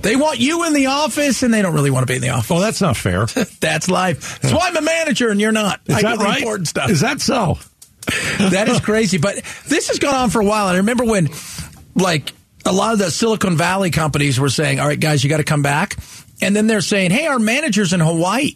They 0.04 0.15
want 0.15 0.39
you 0.39 0.63
in 0.65 0.74
the 0.74 0.86
office, 0.86 1.42
and 1.42 1.52
they 1.52 1.63
don't 1.63 1.74
really 1.74 1.92
want 1.92 2.08
to 2.08 2.12
be 2.12 2.15
in 2.15 2.22
the 2.22 2.30
office. 2.30 2.50
Well, 2.52 2.60
that's 2.60 2.82
not 2.82 2.96
fair. 2.96 3.26
That's 3.60 3.89
life. 3.89 4.39
That's 4.39 4.54
why 4.54 4.68
I'm 4.70 4.78
a 4.78 4.82
manager, 4.82 5.30
and 5.30 5.42
you're 5.42 5.52
not. 5.52 5.82
Is 5.88 5.96
I 5.96 6.02
that 6.04 6.20
the 6.20 6.24
right? 6.24 6.38
Important 6.38 6.68
stuff 6.68 6.89
Is 6.89 7.02
that 7.02 7.20
so? 7.20 7.58
That 8.52 8.67
is 8.67 8.80
crazy. 8.80 9.17
But 9.17 9.41
this 9.67 9.88
has 9.89 10.00
gone 10.00 10.15
on 10.15 10.30
for 10.30 10.41
a 10.41 10.45
while. 10.45 10.67
And 10.67 10.76
I 10.76 10.80
remember 10.80 11.06
when, 11.06 11.30
like, 11.95 12.34
a 12.65 12.72
lot 12.72 12.93
of 12.93 13.00
the 13.00 13.12
Silicon 13.12 13.58
Valley 13.58 13.89
companies 13.91 14.39
were 14.39 14.50
saying, 14.50 14.80
all 14.80 14.88
right, 14.88 15.00
guys, 15.00 15.24
you 15.24 15.30
got 15.30 15.38
to 15.38 15.43
come 15.43 15.62
back. 15.62 15.95
And 16.41 16.56
then 16.56 16.67
they're 16.67 16.82
saying, 16.82 17.12
hey, 17.12 17.28
our 17.28 17.39
manager's 17.39 17.93
in 17.93 18.00
Hawaii. 18.00 18.56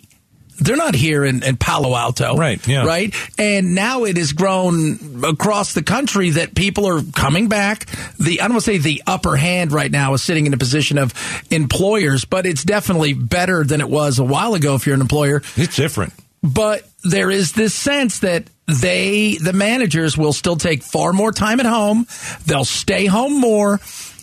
They're 0.59 0.77
not 0.77 0.93
here 0.93 1.25
in, 1.25 1.41
in 1.41 1.57
Palo 1.57 1.95
Alto. 1.95 2.37
Right, 2.37 2.65
yeah. 2.67 2.85
Right. 2.85 3.13
And 3.39 3.73
now 3.73 4.03
it 4.03 4.17
has 4.17 4.33
grown 4.33 5.23
across 5.25 5.73
the 5.73 5.81
country 5.81 6.29
that 6.31 6.53
people 6.53 6.85
are 6.85 7.01
coming 7.01 7.49
back. 7.49 7.87
The, 8.19 8.39
I 8.39 8.43
don't 8.43 8.53
want 8.53 8.63
to 8.65 8.71
say 8.71 8.77
the 8.77 9.01
upper 9.07 9.35
hand 9.35 9.71
right 9.71 9.91
now 9.91 10.13
is 10.13 10.21
sitting 10.21 10.45
in 10.45 10.53
a 10.53 10.57
position 10.57 10.99
of 10.99 11.13
employers, 11.49 12.25
but 12.25 12.45
it's 12.45 12.63
definitely 12.63 13.13
better 13.13 13.63
than 13.63 13.81
it 13.81 13.89
was 13.89 14.19
a 14.19 14.23
while 14.23 14.53
ago 14.53 14.75
if 14.75 14.85
you're 14.85 14.95
an 14.95 15.01
employer. 15.01 15.41
It's 15.55 15.75
different. 15.75 16.13
But 16.43 16.87
there 17.03 17.31
is 17.31 17.53
this 17.53 17.73
sense 17.73 18.19
that 18.19 18.45
they, 18.67 19.35
the 19.37 19.53
managers, 19.53 20.17
will 20.17 20.33
still 20.33 20.55
take 20.55 20.83
far 20.83 21.13
more 21.13 21.31
time 21.31 21.59
at 21.59 21.65
home. 21.65 22.07
They'll 22.45 22.65
stay 22.65 23.05
home 23.05 23.39
more, 23.39 23.79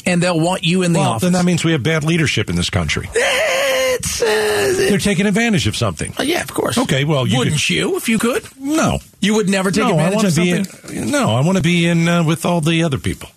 and 0.07 0.23
they'll 0.23 0.41
want 0.41 0.65
you 0.65 0.83
in 0.83 0.93
the 0.93 0.99
well, 0.99 1.11
office. 1.13 1.23
then 1.23 1.33
that 1.35 1.45
means 1.45 1.65
we 1.65 1.73
have 1.73 1.83
bad 1.83 2.05
leadership 2.05 2.49
in 2.51 2.57
this 2.57 2.71
country. 2.71 3.09
It's, 3.15 4.23
uh, 4.23 4.75
They're 4.89 4.99
taking 4.99 5.27
advantage 5.27 5.67
of 5.67 5.77
something. 5.77 6.15
yeah, 6.21 6.43
of 6.43 6.55
course. 6.55 6.79
Okay, 6.79 7.05
well, 7.05 7.27
you 7.27 7.39
wouldn't 7.39 7.57
could- 7.57 7.71
you 7.71 7.97
if 7.97 8.09
you 8.09 8.19
could? 8.19 8.45
No. 8.59 8.99
You 9.21 9.35
would 9.35 9.49
never 9.49 9.71
take 9.71 9.85
no, 9.85 9.91
advantage 9.91 10.25
of 10.25 10.33
something. 10.33 10.97
in, 10.97 11.11
no, 11.11 11.35
I 11.35 11.45
want 11.45 11.59
to 11.59 11.63
be 11.63 11.87
in 11.87 12.09
uh, 12.09 12.25
with 12.25 12.47
all 12.47 12.63
the 12.63 12.85
other 12.85 12.97
people, 12.99 13.29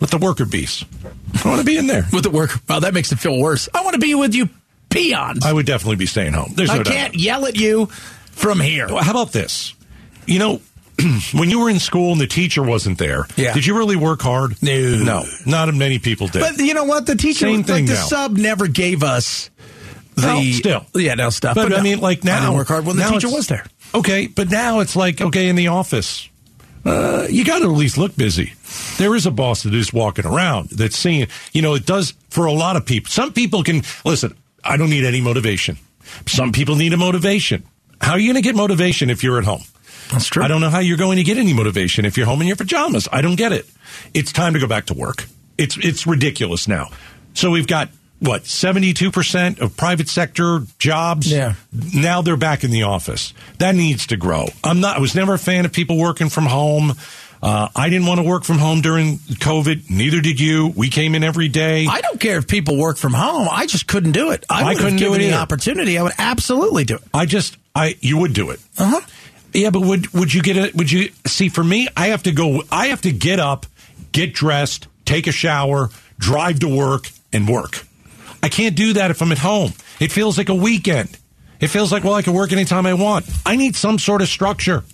with 0.00 0.10
the 0.10 0.18
worker 0.18 0.44
bees. 0.44 0.84
I 1.44 1.48
want 1.48 1.60
to 1.60 1.66
be 1.66 1.76
in 1.76 1.88
there. 1.88 2.06
with 2.12 2.22
the 2.22 2.30
worker. 2.30 2.60
Wow, 2.68 2.80
that 2.80 2.94
makes 2.94 3.10
it 3.10 3.18
feel 3.18 3.36
worse. 3.38 3.68
I 3.74 3.82
want 3.82 3.94
to 3.94 4.00
be 4.00 4.14
with 4.14 4.34
you 4.34 4.48
peons. 4.90 5.44
I 5.44 5.52
would 5.52 5.66
definitely 5.66 5.96
be 5.96 6.06
staying 6.06 6.34
home. 6.34 6.52
There's 6.54 6.68
no 6.68 6.74
I 6.80 6.82
doubt. 6.84 6.92
can't 6.92 7.14
yell 7.16 7.46
at 7.46 7.56
you 7.56 7.86
from 7.86 8.60
here. 8.60 8.86
How 8.88 9.10
about 9.10 9.32
this? 9.32 9.74
You 10.26 10.38
know, 10.38 10.60
when 11.32 11.50
you 11.50 11.60
were 11.60 11.70
in 11.70 11.78
school 11.78 12.12
and 12.12 12.20
the 12.20 12.26
teacher 12.26 12.62
wasn't 12.62 12.98
there, 12.98 13.26
Yeah. 13.36 13.54
did 13.54 13.66
you 13.66 13.76
really 13.76 13.96
work 13.96 14.22
hard? 14.22 14.60
No. 14.62 15.02
no, 15.02 15.24
not 15.46 15.72
many 15.74 15.98
people 15.98 16.28
did. 16.28 16.40
But 16.40 16.58
you 16.58 16.74
know 16.74 16.84
what? 16.84 17.06
The 17.06 17.16
teacher, 17.16 17.46
Same 17.46 17.58
like 17.58 17.66
thing 17.66 17.86
the 17.86 17.94
now. 17.94 18.04
sub, 18.06 18.36
never 18.36 18.66
gave 18.68 19.02
us 19.02 19.50
the 20.14 20.22
Well, 20.26 20.42
still. 20.52 20.86
Yeah, 20.94 21.14
no 21.14 21.30
stuff. 21.30 21.54
But, 21.54 21.72
I 21.72 21.76
no, 21.76 21.82
mean, 21.82 22.00
like 22.00 22.24
now, 22.24 22.36
I 22.36 22.40
didn't 22.40 22.54
work 22.56 22.68
hard 22.68 22.86
when 22.86 22.96
the 22.96 23.04
teacher 23.04 23.30
was 23.30 23.46
there. 23.48 23.64
Okay, 23.94 24.26
but 24.26 24.50
now 24.50 24.80
it's 24.80 24.96
like 24.96 25.20
okay 25.20 25.48
in 25.48 25.56
the 25.56 25.68
office. 25.68 26.28
Uh, 26.84 27.26
you 27.30 27.44
got 27.44 27.60
to 27.60 27.64
at 27.66 27.70
least 27.76 27.96
look 27.96 28.16
busy. 28.16 28.54
There 28.98 29.14
is 29.14 29.24
a 29.24 29.30
boss 29.30 29.62
that 29.62 29.72
is 29.74 29.92
walking 29.92 30.26
around 30.26 30.70
that's 30.70 30.96
seeing. 30.96 31.28
You 31.52 31.62
know, 31.62 31.74
it 31.74 31.86
does 31.86 32.14
for 32.30 32.46
a 32.46 32.52
lot 32.52 32.76
of 32.76 32.84
people. 32.86 33.08
Some 33.10 33.32
people 33.32 33.62
can 33.62 33.82
listen. 34.04 34.36
I 34.64 34.76
don't 34.76 34.90
need 34.90 35.04
any 35.04 35.20
motivation. 35.20 35.78
Some 36.26 36.50
people 36.52 36.74
need 36.76 36.92
a 36.92 36.96
motivation. 36.96 37.64
How 38.00 38.12
are 38.12 38.18
you 38.18 38.32
going 38.32 38.42
to 38.42 38.46
get 38.46 38.56
motivation 38.56 39.10
if 39.10 39.22
you're 39.22 39.38
at 39.38 39.44
home? 39.44 39.62
That's 40.10 40.26
true. 40.26 40.42
I 40.42 40.48
don't 40.48 40.60
know 40.60 40.70
how 40.70 40.80
you're 40.80 40.96
going 40.98 41.16
to 41.18 41.22
get 41.24 41.38
any 41.38 41.52
motivation 41.54 42.04
if 42.04 42.16
you're 42.16 42.26
home 42.26 42.40
in 42.40 42.46
your 42.46 42.56
pajamas. 42.56 43.08
I 43.12 43.22
don't 43.22 43.36
get 43.36 43.52
it. 43.52 43.66
It's 44.14 44.32
time 44.32 44.54
to 44.54 44.58
go 44.58 44.66
back 44.66 44.86
to 44.86 44.94
work. 44.94 45.26
It's 45.58 45.76
it's 45.78 46.06
ridiculous 46.06 46.66
now. 46.68 46.88
So 47.34 47.50
we've 47.50 47.66
got 47.66 47.88
what 48.20 48.44
72% 48.44 49.60
of 49.60 49.76
private 49.76 50.08
sector 50.08 50.60
jobs. 50.78 51.30
Yeah. 51.30 51.54
Now 51.94 52.22
they're 52.22 52.36
back 52.36 52.62
in 52.64 52.70
the 52.70 52.84
office. 52.84 53.34
That 53.58 53.74
needs 53.74 54.06
to 54.08 54.16
grow. 54.16 54.46
I'm 54.62 54.80
not 54.80 54.96
I 54.96 55.00
was 55.00 55.14
never 55.14 55.34
a 55.34 55.38
fan 55.38 55.64
of 55.64 55.72
people 55.72 55.98
working 55.98 56.28
from 56.28 56.46
home. 56.46 56.92
Uh, 57.42 57.68
I 57.74 57.90
didn't 57.90 58.06
want 58.06 58.20
to 58.20 58.24
work 58.26 58.44
from 58.44 58.58
home 58.58 58.82
during 58.82 59.16
COVID. 59.18 59.90
Neither 59.90 60.20
did 60.20 60.38
you. 60.38 60.72
We 60.76 60.88
came 60.90 61.16
in 61.16 61.24
every 61.24 61.48
day. 61.48 61.86
I 61.90 62.00
don't 62.00 62.20
care 62.20 62.38
if 62.38 62.46
people 62.46 62.78
work 62.78 62.96
from 62.98 63.12
home. 63.14 63.48
I 63.50 63.66
just 63.66 63.88
couldn't 63.88 64.12
do 64.12 64.30
it. 64.30 64.46
I, 64.48 64.62
I 64.62 64.74
couldn't 64.76 64.92
do 64.98 65.06
given 65.06 65.20
it 65.20 65.24
either. 65.28 65.36
opportunity. 65.38 65.98
I 65.98 66.04
would 66.04 66.12
absolutely 66.18 66.84
do 66.84 66.94
it. 66.94 67.02
I 67.12 67.26
just 67.26 67.56
I 67.74 67.96
you 68.00 68.18
would 68.18 68.32
do 68.32 68.50
it. 68.50 68.60
Uh 68.78 69.00
huh. 69.00 69.06
Yeah, 69.54 69.70
but 69.70 69.80
would 69.80 70.12
would 70.14 70.32
you 70.32 70.42
get 70.42 70.56
it? 70.56 70.74
Would 70.74 70.90
you 70.90 71.10
see? 71.26 71.48
For 71.48 71.62
me, 71.62 71.88
I 71.96 72.08
have 72.08 72.22
to 72.24 72.32
go. 72.32 72.62
I 72.70 72.86
have 72.88 73.02
to 73.02 73.12
get 73.12 73.38
up, 73.38 73.66
get 74.12 74.32
dressed, 74.32 74.88
take 75.04 75.26
a 75.26 75.32
shower, 75.32 75.90
drive 76.18 76.60
to 76.60 76.68
work, 76.68 77.10
and 77.32 77.48
work. 77.48 77.86
I 78.42 78.48
can't 78.48 78.74
do 78.74 78.94
that 78.94 79.10
if 79.10 79.22
I'm 79.22 79.30
at 79.32 79.38
home. 79.38 79.72
It 80.00 80.10
feels 80.10 80.38
like 80.38 80.48
a 80.48 80.54
weekend. 80.54 81.16
It 81.60 81.68
feels 81.68 81.92
like 81.92 82.02
well, 82.02 82.14
I 82.14 82.22
can 82.22 82.32
work 82.32 82.52
anytime 82.52 82.86
I 82.86 82.94
want. 82.94 83.26
I 83.46 83.56
need 83.56 83.76
some 83.76 83.98
sort 83.98 84.22
of 84.22 84.28
structure. 84.28 84.84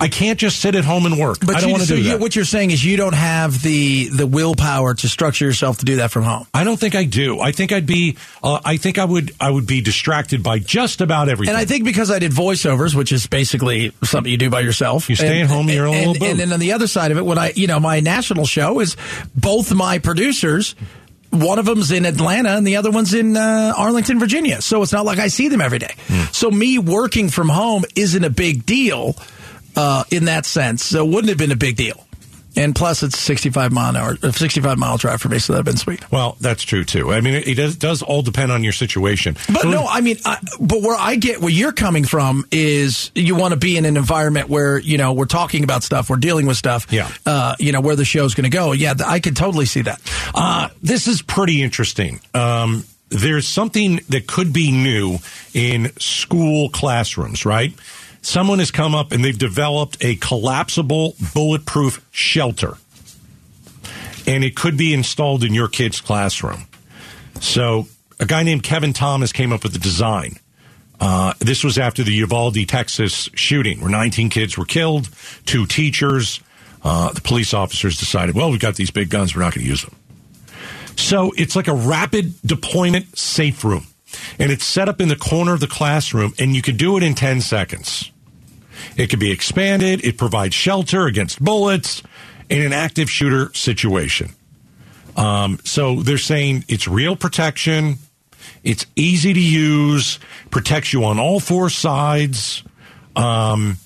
I 0.00 0.08
can't 0.08 0.38
just 0.38 0.60
sit 0.60 0.74
at 0.74 0.84
home 0.84 1.04
and 1.04 1.18
work. 1.18 1.38
But 1.40 1.56
I 1.56 1.60
don't 1.60 1.70
want 1.70 1.82
to 1.82 1.88
so 1.88 1.96
do 1.96 2.02
you, 2.02 2.18
what 2.18 2.34
you're 2.34 2.46
saying 2.46 2.70
is 2.70 2.82
you 2.82 2.96
don't 2.96 3.14
have 3.14 3.62
the 3.62 4.08
the 4.08 4.26
willpower 4.26 4.94
to 4.94 5.08
structure 5.08 5.44
yourself 5.44 5.78
to 5.78 5.84
do 5.84 5.96
that 5.96 6.10
from 6.10 6.22
home. 6.22 6.46
I 6.54 6.64
don't 6.64 6.78
think 6.78 6.94
I 6.94 7.04
do. 7.04 7.38
I 7.38 7.52
think 7.52 7.70
I'd 7.70 7.86
be. 7.86 8.16
Uh, 8.42 8.60
I 8.64 8.78
think 8.78 8.98
I 8.98 9.04
would. 9.04 9.32
I 9.38 9.50
would 9.50 9.66
be 9.66 9.82
distracted 9.82 10.42
by 10.42 10.58
just 10.58 11.02
about 11.02 11.28
everything. 11.28 11.54
And 11.54 11.58
I 11.60 11.66
think 11.66 11.84
because 11.84 12.10
I 12.10 12.18
did 12.18 12.32
voiceovers, 12.32 12.94
which 12.94 13.12
is 13.12 13.26
basically 13.26 13.92
something 14.02 14.30
you 14.30 14.38
do 14.38 14.48
by 14.48 14.60
yourself. 14.60 15.10
You 15.10 15.16
stay 15.16 15.40
and, 15.40 15.50
at 15.50 15.54
home 15.54 15.68
in 15.68 15.74
your 15.74 15.86
own 15.86 15.94
and, 15.94 16.06
little 16.06 16.20
booth. 16.20 16.30
And 16.30 16.40
then 16.40 16.52
on 16.52 16.60
the 16.60 16.72
other 16.72 16.86
side 16.86 17.10
of 17.10 17.18
it, 17.18 17.24
when 17.24 17.38
I, 17.38 17.52
you 17.54 17.66
know, 17.66 17.78
my 17.78 18.00
national 18.00 18.46
show 18.46 18.80
is 18.80 18.96
both 19.34 19.72
my 19.74 19.98
producers. 19.98 20.74
One 21.32 21.60
of 21.60 21.64
them's 21.64 21.92
in 21.92 22.06
Atlanta 22.06 22.56
and 22.56 22.66
the 22.66 22.74
other 22.74 22.90
one's 22.90 23.14
in 23.14 23.36
uh, 23.36 23.72
Arlington, 23.76 24.18
Virginia. 24.18 24.60
So 24.62 24.82
it's 24.82 24.92
not 24.92 25.04
like 25.04 25.20
I 25.20 25.28
see 25.28 25.46
them 25.46 25.60
every 25.60 25.78
day. 25.78 25.94
Hmm. 26.08 26.24
So 26.32 26.50
me 26.50 26.76
working 26.78 27.28
from 27.28 27.48
home 27.48 27.84
isn't 27.94 28.24
a 28.24 28.30
big 28.30 28.66
deal 28.66 29.14
uh, 29.76 30.04
in 30.10 30.26
that 30.26 30.46
sense. 30.46 30.84
So 30.84 31.04
it 31.06 31.08
wouldn't 31.10 31.28
have 31.28 31.38
been 31.38 31.52
a 31.52 31.56
big 31.56 31.76
deal. 31.76 32.06
And 32.56 32.74
plus, 32.74 33.04
it's 33.04 33.16
65 33.16 33.70
mile 33.70 33.90
an 33.90 33.96
hour, 33.96 34.16
uh, 34.24 34.32
65 34.32 34.76
mile 34.76 34.96
drive 34.96 35.22
for 35.22 35.28
me, 35.28 35.38
so 35.38 35.52
that'd 35.52 35.64
been 35.64 35.76
sweet. 35.76 36.10
well, 36.10 36.36
that's 36.40 36.64
true 36.64 36.82
too. 36.82 37.12
I 37.12 37.20
mean, 37.20 37.34
it, 37.34 37.46
it 37.46 37.54
does, 37.54 37.76
does 37.76 38.02
all 38.02 38.22
depend 38.22 38.50
on 38.50 38.64
your 38.64 38.72
situation. 38.72 39.34
But 39.48 39.62
So- 39.62 39.70
no, 39.70 39.86
I 39.86 40.00
mean, 40.00 40.16
I, 40.24 40.38
but 40.58 40.82
where 40.82 40.96
I 40.98 41.14
get 41.14 41.40
where 41.40 41.52
you're 41.52 41.70
coming 41.70 42.04
from 42.04 42.44
is 42.50 43.12
you 43.14 43.36
want 43.36 43.52
to 43.54 43.56
be 43.56 43.76
in 43.76 43.84
an 43.84 43.96
environment 43.96 44.48
where 44.48 44.78
you 44.80 44.98
know 44.98 45.12
we're 45.12 45.26
talking 45.26 45.62
about 45.62 45.84
stuff, 45.84 46.10
we're 46.10 46.16
dealing 46.16 46.46
with 46.46 46.56
stuff. 46.56 46.88
Yeah. 46.92 47.08
Uh, 47.24 47.54
you 47.60 47.70
know 47.70 47.80
where 47.80 47.94
the 47.94 48.04
show's 48.04 48.34
going 48.34 48.50
to 48.50 48.54
go. 48.56 48.72
Yeah, 48.72 48.94
I 49.06 49.20
could 49.20 49.36
totally 49.36 49.64
see 49.66 49.82
that. 49.82 50.00
Uh, 50.34 50.70
this 50.82 51.06
is 51.06 51.22
pretty 51.22 51.62
interesting. 51.62 52.18
Um, 52.34 52.84
there's 53.10 53.46
something 53.46 54.00
that 54.08 54.26
could 54.26 54.52
be 54.52 54.72
new 54.72 55.18
in 55.54 55.92
school 56.00 56.68
classrooms, 56.70 57.46
right? 57.46 57.72
Someone 58.22 58.58
has 58.58 58.70
come 58.70 58.94
up 58.94 59.12
and 59.12 59.24
they've 59.24 59.38
developed 59.38 59.96
a 60.02 60.16
collapsible 60.16 61.14
bulletproof 61.34 62.06
shelter. 62.10 62.76
And 64.26 64.44
it 64.44 64.54
could 64.54 64.76
be 64.76 64.92
installed 64.92 65.42
in 65.42 65.54
your 65.54 65.68
kid's 65.68 66.00
classroom. 66.00 66.66
So 67.40 67.88
a 68.18 68.26
guy 68.26 68.42
named 68.42 68.62
Kevin 68.62 68.92
Thomas 68.92 69.32
came 69.32 69.52
up 69.52 69.62
with 69.62 69.72
the 69.72 69.78
design. 69.78 70.36
Uh, 71.00 71.32
this 71.38 71.64
was 71.64 71.78
after 71.78 72.02
the 72.02 72.12
Uvalde, 72.12 72.68
Texas 72.68 73.30
shooting, 73.34 73.80
where 73.80 73.90
19 73.90 74.28
kids 74.28 74.58
were 74.58 74.66
killed, 74.66 75.08
two 75.46 75.66
teachers. 75.66 76.40
Uh, 76.84 77.12
the 77.12 77.22
police 77.22 77.54
officers 77.54 77.98
decided, 77.98 78.34
well, 78.34 78.50
we've 78.50 78.60
got 78.60 78.76
these 78.76 78.90
big 78.90 79.08
guns, 79.08 79.34
we're 79.34 79.42
not 79.42 79.54
going 79.54 79.64
to 79.64 79.68
use 79.68 79.82
them. 79.82 79.94
So 80.96 81.32
it's 81.36 81.56
like 81.56 81.68
a 81.68 81.74
rapid 81.74 82.34
deployment 82.42 83.16
safe 83.16 83.64
room. 83.64 83.86
And 84.38 84.50
it's 84.50 84.64
set 84.64 84.88
up 84.88 85.00
in 85.00 85.08
the 85.08 85.16
corner 85.16 85.54
of 85.54 85.60
the 85.60 85.66
classroom, 85.66 86.34
and 86.38 86.54
you 86.54 86.62
can 86.62 86.76
do 86.76 86.96
it 86.96 87.02
in 87.02 87.14
10 87.14 87.40
seconds. 87.40 88.10
It 88.96 89.10
can 89.10 89.18
be 89.18 89.30
expanded, 89.30 90.04
it 90.04 90.16
provides 90.16 90.54
shelter 90.54 91.06
against 91.06 91.42
bullets 91.42 92.02
in 92.48 92.62
an 92.62 92.72
active 92.72 93.10
shooter 93.10 93.52
situation. 93.54 94.30
Um, 95.16 95.58
so 95.64 95.96
they're 95.96 96.18
saying 96.18 96.64
it's 96.68 96.88
real 96.88 97.16
protection, 97.16 97.98
it's 98.62 98.86
easy 98.96 99.32
to 99.32 99.40
use, 99.40 100.18
protects 100.50 100.92
you 100.92 101.04
on 101.04 101.18
all 101.18 101.40
four 101.40 101.70
sides. 101.70 102.62
Um, 103.16 103.78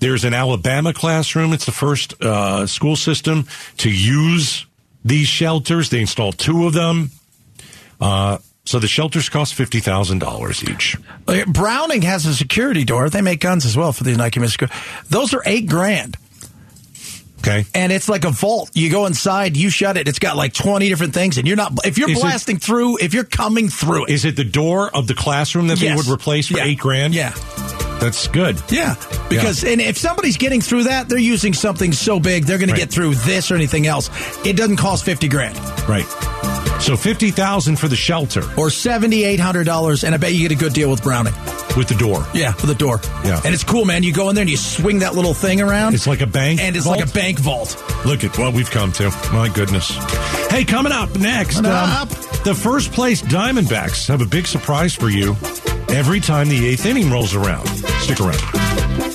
there's 0.00 0.24
an 0.24 0.34
Alabama 0.34 0.92
classroom. 0.92 1.52
It's 1.52 1.66
the 1.66 1.72
first 1.72 2.20
uh, 2.22 2.66
school 2.66 2.96
system 2.96 3.46
to 3.78 3.90
use 3.90 4.66
these 5.04 5.28
shelters. 5.28 5.90
They 5.90 6.00
installed 6.00 6.38
two 6.38 6.66
of 6.66 6.72
them. 6.72 7.10
Uh, 8.00 8.38
so 8.68 8.78
the 8.78 8.86
shelters 8.88 9.28
cost 9.28 9.54
fifty 9.54 9.80
thousand 9.80 10.18
dollars 10.18 10.62
each. 10.68 10.96
Uh, 11.26 11.44
Browning 11.46 12.02
has 12.02 12.26
a 12.26 12.34
security 12.34 12.84
door. 12.84 13.08
They 13.10 13.22
make 13.22 13.40
guns 13.40 13.64
as 13.66 13.76
well 13.76 13.92
for 13.92 14.04
the 14.04 14.10
United 14.10 14.32
Community. 14.32 14.66
Those 15.08 15.32
are 15.34 15.42
eight 15.46 15.66
grand. 15.68 16.16
Okay. 17.40 17.64
And 17.72 17.92
it's 17.92 18.08
like 18.08 18.24
a 18.24 18.30
vault. 18.30 18.70
You 18.74 18.90
go 18.90 19.06
inside, 19.06 19.56
you 19.56 19.70
shut 19.70 19.96
it. 19.96 20.08
It's 20.08 20.18
got 20.18 20.36
like 20.36 20.52
20 20.52 20.88
different 20.88 21.14
things. 21.14 21.38
And 21.38 21.46
you're 21.46 21.56
not, 21.56 21.72
if 21.86 21.96
you're 21.96 22.10
Is 22.10 22.18
it- 22.18 22.20
blasting 22.20 22.58
through, 22.58 22.98
if 22.98 23.14
you're 23.14 23.22
coming 23.24 23.68
through 23.68 24.06
it. 24.06 24.10
Is 24.10 24.24
it 24.24 24.34
the 24.34 24.42
door 24.44 24.90
of 24.94 25.06
the 25.06 25.14
classroom 25.14 25.68
that 25.68 25.80
Yes. 25.80 25.90
they 25.92 25.96
would 25.96 26.12
replace 26.12 26.48
for 26.48 26.56
Yeah. 26.58 26.64
eight 26.64 26.80
grand? 26.80 27.14
Yeah. 27.14 27.32
That's 28.00 28.26
good. 28.28 28.60
Yeah, 28.70 28.94
because 29.28 29.64
and 29.64 29.80
if 29.80 29.98
somebody's 29.98 30.36
getting 30.36 30.60
through 30.60 30.84
that, 30.84 31.08
they're 31.08 31.18
using 31.18 31.52
something 31.52 31.90
so 31.92 32.20
big 32.20 32.44
they're 32.44 32.58
going 32.58 32.70
Right. 32.70 32.76
to 32.76 32.80
get 32.86 32.90
through 32.92 33.14
this 33.16 33.50
or 33.50 33.56
anything 33.56 33.88
else. 33.88 34.08
It 34.44 34.54
doesn't 34.56 34.76
cost 34.76 35.04
fifty 35.04 35.26
grand 35.26 35.56
Right. 35.88 36.06
So 36.80 36.96
fifty 36.96 37.30
thousand 37.30 37.76
for 37.78 37.88
the 37.88 37.96
shelter 37.96 38.42
or 38.56 38.70
seventy 38.70 39.24
eight 39.24 39.40
hundred 39.40 39.64
dollars, 39.64 40.04
and 40.04 40.14
I 40.14 40.18
bet 40.18 40.32
you 40.32 40.48
get 40.48 40.52
a 40.56 40.58
good 40.60 40.72
deal 40.72 40.90
with 40.90 41.02
Browning. 41.02 41.34
with 41.76 41.88
the 41.88 41.96
door. 41.98 42.24
Yeah, 42.32 42.54
with 42.54 42.66
the 42.66 42.74
door. 42.74 43.00
Yeah. 43.24 43.40
and 43.44 43.52
it's 43.52 43.64
cool, 43.64 43.84
man. 43.84 44.02
You 44.04 44.12
go 44.12 44.28
in 44.30 44.34
there 44.36 44.42
and 44.42 44.50
you 44.50 44.56
swing 44.56 45.00
that 45.00 45.14
little 45.14 45.34
thing 45.34 45.60
around. 45.60 45.94
It's 45.94 46.06
like 46.06 46.20
a 46.22 46.26
bank 46.26 46.60
and 46.62 46.74
it's 46.76 46.86
vault? 46.86 46.98
like 47.00 47.08
a 47.08 47.12
bank 47.12 47.38
vault. 47.40 47.76
Look 48.06 48.24
at 48.24 48.38
what 48.38 48.54
we've 48.54 48.70
come 48.70 48.92
to. 48.92 49.10
My 49.32 49.50
goodness. 49.52 49.90
Hey, 50.50 50.64
coming 50.64 50.92
up 50.92 51.14
next, 51.18 51.56
Coming 51.56 51.72
um, 51.72 51.90
up. 51.90 52.08
the 52.44 52.54
first 52.54 52.92
place 52.92 53.20
Diamondbacks 53.22 54.08
have 54.08 54.22
a 54.22 54.26
big 54.26 54.46
surprise 54.46 54.94
for 54.94 55.10
you 55.10 55.32
every 55.90 56.20
time 56.20 56.48
the 56.48 56.66
eighth 56.68 56.86
inning 56.86 57.10
rolls 57.10 57.34
around. 57.34 57.66
Stick 58.00 58.20
around. 58.20 59.07